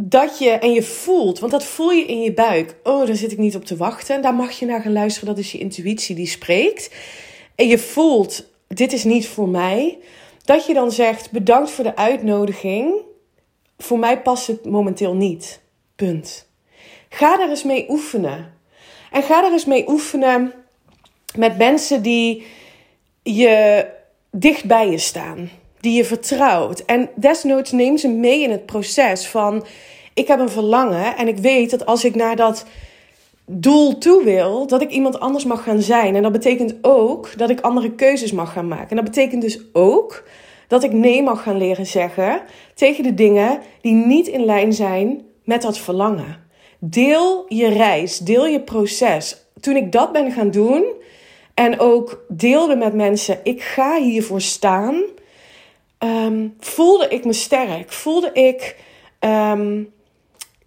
Dat 0.02 0.40
je, 0.40 0.50
en 0.50 0.72
je 0.72 0.84
voelt, 0.84 1.40
want 1.40 1.52
dat 1.52 1.66
voel 1.66 1.92
je 1.92 2.06
in 2.06 2.22
je 2.22 2.34
buik. 2.34 2.76
Oh, 2.84 3.08
daar 3.08 3.16
zit 3.16 3.32
ik 3.32 3.38
niet 3.38 3.56
op 3.56 3.66
te 3.66 3.78
wachten. 3.78 4.22
Daar 4.22 4.34
mag 4.34 4.52
je 4.52 4.66
naar 4.66 4.82
gaan 4.82 4.92
luisteren. 4.92 5.28
Dat 5.28 5.38
is 5.38 5.52
je 5.52 5.58
intuïtie 5.58 6.16
die 6.16 6.28
spreekt. 6.28 6.96
En 7.56 7.68
je 7.68 7.78
voelt, 7.78 8.46
dit 8.68 8.94
is 8.94 9.04
niet 9.04 9.28
voor 9.28 9.50
mij. 9.50 9.98
Dat 10.44 10.66
je 10.66 10.74
dan 10.74 10.92
zegt, 10.92 11.32
bedankt 11.32 11.72
voor 11.72 11.84
de 11.84 11.96
uitnodiging. 11.96 12.94
Voor 13.78 14.00
mij 14.00 14.22
past 14.22 14.48
het 14.48 14.66
momenteel 14.66 15.14
niet. 15.14 15.62
Punt. 15.96 16.50
Ga 17.10 17.38
daar 17.38 17.50
eens 17.50 17.64
mee 17.64 17.86
oefenen. 17.90 18.54
En 19.12 19.24
ga 19.24 19.46
er 19.46 19.52
eens 19.52 19.66
mee 19.66 19.90
oefenen 19.90 20.54
met 21.36 21.58
mensen 21.58 22.02
die 22.02 22.46
je 23.24 23.86
dicht 24.32 24.66
bij 24.66 24.90
je 24.90 24.98
staan 24.98 25.50
die 25.80 25.94
je 25.94 26.06
vertrouwt. 26.06 26.86
En 26.86 27.10
desnoods 27.16 27.72
neem 27.72 27.98
ze 27.98 28.08
mee 28.08 28.44
in 28.44 28.52
het 28.52 28.66
proces 28.66 29.28
van: 29.28 29.66
ik 30.14 30.28
heb 30.28 30.40
een 30.40 30.50
verlangen 30.50 31.18
en 31.18 31.28
ik 31.28 31.38
weet 31.38 31.70
dat 31.70 31.86
als 31.86 32.06
ik 32.06 32.16
naar 32.16 32.36
dat 32.36 32.66
doel 33.46 33.98
toe 33.98 34.24
wil, 34.24 34.68
dat 34.68 34.82
ik 34.82 34.92
iemand 34.92 35.20
anders 35.20 35.46
mag 35.46 35.64
gaan 35.64 35.82
zijn. 35.82 36.16
En 36.16 36.22
dat 36.22 36.32
betekent 36.32 36.76
ook 36.82 37.38
dat 37.38 37.50
ik 37.50 37.62
andere 37.62 37.92
keuzes 37.92 38.32
mag 38.32 38.54
gaan 38.54 38.68
maken. 38.68 38.90
En 38.90 38.96
dat 38.96 39.06
betekent 39.06 39.42
dus 39.42 39.60
ook 39.74 40.24
dat 40.68 40.84
ik 40.84 40.92
nee 40.92 41.24
mag 41.24 41.44
gaan 41.44 41.58
leren 41.58 41.86
zeggen 41.86 42.42
tegen 42.74 43.04
de 43.04 43.14
dingen 43.14 43.60
die 43.82 43.94
niet 43.94 44.28
in 44.28 44.46
lijn 44.46 44.74
zijn 44.74 45.22
met 45.44 45.62
dat 45.62 45.78
verlangen. 45.78 46.48
Deel 46.80 47.46
je 47.48 47.68
reis, 47.68 48.18
deel 48.18 48.48
je 48.48 48.62
proces. 48.62 49.46
Toen 49.60 49.76
ik 49.76 49.92
dat 49.92 50.12
ben 50.12 50.32
gaan 50.32 50.52
doen 50.52 50.84
en 51.54 51.80
ook 51.80 52.24
deelde 52.28 52.76
met 52.76 52.94
mensen, 52.94 53.40
ik 53.44 53.62
ga 53.62 54.02
hiervoor 54.02 54.42
staan 54.42 55.04
Ehm, 56.00 56.48
voelde 56.60 57.08
ik 57.08 57.26
me 57.26 57.34
sterk. 57.34 57.92
Voelde 57.92 58.32
ik 58.34 58.78
ehm, 59.20 59.84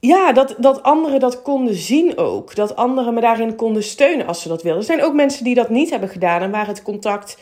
ja, 0.01 0.33
dat, 0.33 0.55
dat 0.59 0.83
anderen 0.83 1.21
dat 1.21 1.43
konden 1.43 1.75
zien 1.75 2.19
ook. 2.19 2.55
Dat 2.55 2.77
anderen 2.77 3.15
me 3.15 3.21
daarin 3.21 3.57
konden 3.57 3.83
steunen 3.83 4.27
als 4.27 4.43
ze 4.43 4.49
dat 4.49 4.63
wilden. 4.63 4.81
Er 4.81 4.87
zijn 4.87 5.03
ook 5.03 5.15
mensen 5.15 5.45
die 5.45 5.55
dat 5.55 5.69
niet 5.69 5.91
hebben 5.91 6.09
gedaan 6.09 6.43
en 6.43 6.51
waar 6.51 6.67
het 6.67 6.83
contact 6.83 7.39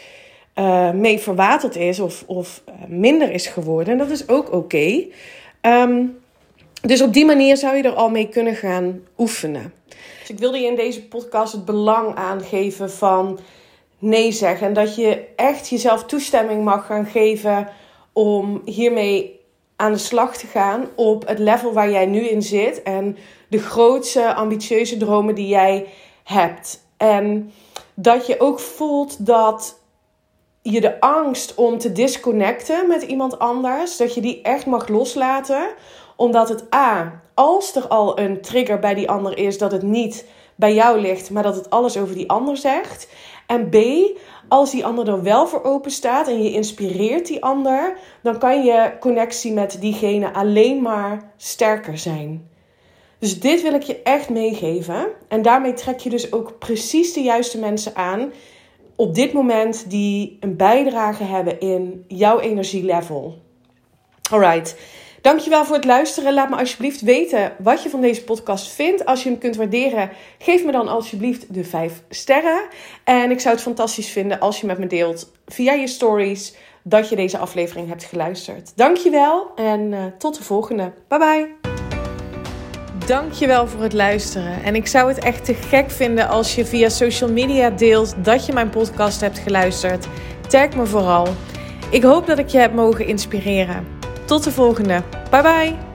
uh, 0.54 0.90
mee 0.90 1.18
verwaterd 1.18 1.76
is 1.76 2.00
of, 2.00 2.24
of 2.26 2.62
uh, 2.68 2.74
minder 2.88 3.30
is 3.30 3.46
geworden. 3.46 3.92
En 3.92 3.98
dat 3.98 4.10
is 4.10 4.28
ook 4.28 4.52
oké. 4.52 5.04
Ehm, 5.60 6.04
dus 6.82 7.02
op 7.02 7.12
die 7.12 7.24
manier 7.24 7.56
zou 7.56 7.76
je 7.76 7.82
er 7.82 7.94
al 7.94 8.10
mee 8.10 8.28
kunnen 8.28 8.54
gaan 8.54 9.00
oefenen. 9.18 9.72
Dus 10.20 10.30
ik 10.30 10.38
wilde 10.38 10.58
je 10.58 10.66
in 10.66 10.76
deze 10.76 11.06
podcast 11.06 11.52
het 11.52 11.64
belang 11.64 12.14
aangeven 12.14 12.90
van 12.90 13.38
nee 13.98 14.32
zeggen. 14.32 14.66
En 14.66 14.72
dat 14.72 14.96
je 14.96 15.24
echt 15.36 15.68
jezelf 15.68 16.04
toestemming 16.04 16.64
mag 16.64 16.86
gaan 16.86 17.06
geven 17.06 17.68
om 18.12 18.62
hiermee 18.64 19.40
aan 19.76 19.92
de 19.92 19.98
slag 19.98 20.36
te 20.36 20.46
gaan 20.46 20.88
op 20.94 21.28
het 21.28 21.38
level 21.38 21.72
waar 21.72 21.90
jij 21.90 22.06
nu 22.06 22.28
in 22.28 22.42
zit. 22.42 22.82
En 22.82 23.16
de 23.48 23.58
grootste 23.58 24.34
ambitieuze 24.34 24.96
dromen 24.96 25.34
die 25.34 25.48
jij 25.48 25.86
hebt. 26.24 26.84
En 26.96 27.52
dat 27.94 28.26
je 28.26 28.40
ook 28.40 28.60
voelt 28.60 29.26
dat 29.26 29.78
je 30.62 30.80
de 30.80 31.00
angst 31.00 31.54
om 31.54 31.78
te 31.78 31.92
disconnecten 31.92 32.88
met 32.88 33.02
iemand 33.02 33.38
anders, 33.38 33.96
dat 33.96 34.14
je 34.14 34.20
die 34.20 34.42
echt 34.42 34.66
mag 34.66 34.88
loslaten. 34.88 35.68
Omdat 36.16 36.48
het 36.48 36.74
A, 36.74 37.22
als 37.34 37.76
er 37.76 37.88
al 37.88 38.18
een 38.18 38.40
trigger 38.40 38.78
bij 38.78 38.94
die 38.94 39.10
ander 39.10 39.38
is, 39.38 39.58
dat 39.58 39.72
het 39.72 39.82
niet 39.82 40.26
bij 40.54 40.74
jou 40.74 41.00
ligt, 41.00 41.30
maar 41.30 41.42
dat 41.42 41.54
het 41.56 41.70
alles 41.70 41.96
over 41.96 42.14
die 42.14 42.30
ander 42.30 42.56
zegt. 42.56 43.08
En 43.50 43.68
B, 43.68 43.76
als 44.48 44.70
die 44.70 44.84
ander 44.84 45.08
er 45.08 45.22
wel 45.22 45.46
voor 45.46 45.64
open 45.64 45.90
staat 45.90 46.28
en 46.28 46.42
je 46.42 46.52
inspireert 46.52 47.26
die 47.26 47.42
ander, 47.42 47.98
dan 48.22 48.38
kan 48.38 48.64
je 48.64 48.92
connectie 49.00 49.52
met 49.52 49.76
diegene 49.80 50.32
alleen 50.32 50.82
maar 50.82 51.32
sterker 51.36 51.98
zijn. 51.98 52.48
Dus 53.18 53.40
dit 53.40 53.62
wil 53.62 53.74
ik 53.74 53.82
je 53.82 54.02
echt 54.02 54.28
meegeven. 54.28 55.06
En 55.28 55.42
daarmee 55.42 55.72
trek 55.72 55.98
je 55.98 56.10
dus 56.10 56.32
ook 56.32 56.58
precies 56.58 57.12
de 57.12 57.22
juiste 57.22 57.58
mensen 57.58 57.96
aan 57.96 58.32
op 58.96 59.14
dit 59.14 59.32
moment 59.32 59.90
die 59.90 60.36
een 60.40 60.56
bijdrage 60.56 61.24
hebben 61.24 61.60
in 61.60 62.04
jouw 62.08 62.40
energielevel. 62.40 63.38
Alright. 64.30 64.76
Dankjewel 65.20 65.64
voor 65.64 65.76
het 65.76 65.84
luisteren. 65.84 66.34
Laat 66.34 66.50
me 66.50 66.56
alsjeblieft 66.56 67.00
weten 67.00 67.52
wat 67.58 67.82
je 67.82 67.90
van 67.90 68.00
deze 68.00 68.24
podcast 68.24 68.68
vindt. 68.72 69.04
Als 69.04 69.22
je 69.22 69.28
hem 69.28 69.38
kunt 69.38 69.56
waarderen, 69.56 70.10
geef 70.38 70.64
me 70.64 70.72
dan 70.72 70.88
alsjeblieft 70.88 71.54
de 71.54 71.64
5 71.64 72.02
sterren. 72.08 72.62
En 73.04 73.30
ik 73.30 73.40
zou 73.40 73.54
het 73.54 73.62
fantastisch 73.62 74.08
vinden 74.08 74.40
als 74.40 74.60
je 74.60 74.66
met 74.66 74.78
me 74.78 74.86
deelt 74.86 75.32
via 75.46 75.72
je 75.72 75.86
stories 75.86 76.54
dat 76.82 77.08
je 77.08 77.16
deze 77.16 77.38
aflevering 77.38 77.88
hebt 77.88 78.04
geluisterd. 78.04 78.72
Dankjewel 78.76 79.50
en 79.56 79.92
uh, 79.92 79.98
tot 80.18 80.36
de 80.36 80.42
volgende. 80.42 80.92
Bye 81.08 81.18
bye. 81.18 81.48
Dankjewel 83.06 83.66
voor 83.66 83.82
het 83.82 83.92
luisteren. 83.92 84.62
En 84.62 84.74
ik 84.74 84.86
zou 84.86 85.08
het 85.08 85.24
echt 85.24 85.44
te 85.44 85.54
gek 85.54 85.90
vinden 85.90 86.28
als 86.28 86.54
je 86.54 86.64
via 86.64 86.88
social 86.88 87.32
media 87.32 87.70
deelt 87.70 88.24
dat 88.24 88.46
je 88.46 88.52
mijn 88.52 88.70
podcast 88.70 89.20
hebt 89.20 89.38
geluisterd. 89.38 90.06
Tag 90.48 90.76
me 90.76 90.86
vooral. 90.86 91.26
Ik 91.90 92.02
hoop 92.02 92.26
dat 92.26 92.38
ik 92.38 92.48
je 92.48 92.58
heb 92.58 92.74
mogen 92.74 93.06
inspireren. 93.06 93.99
Tot 94.30 94.44
de 94.44 94.50
volgende. 94.50 95.02
Bye 95.30 95.42
bye. 95.42 95.89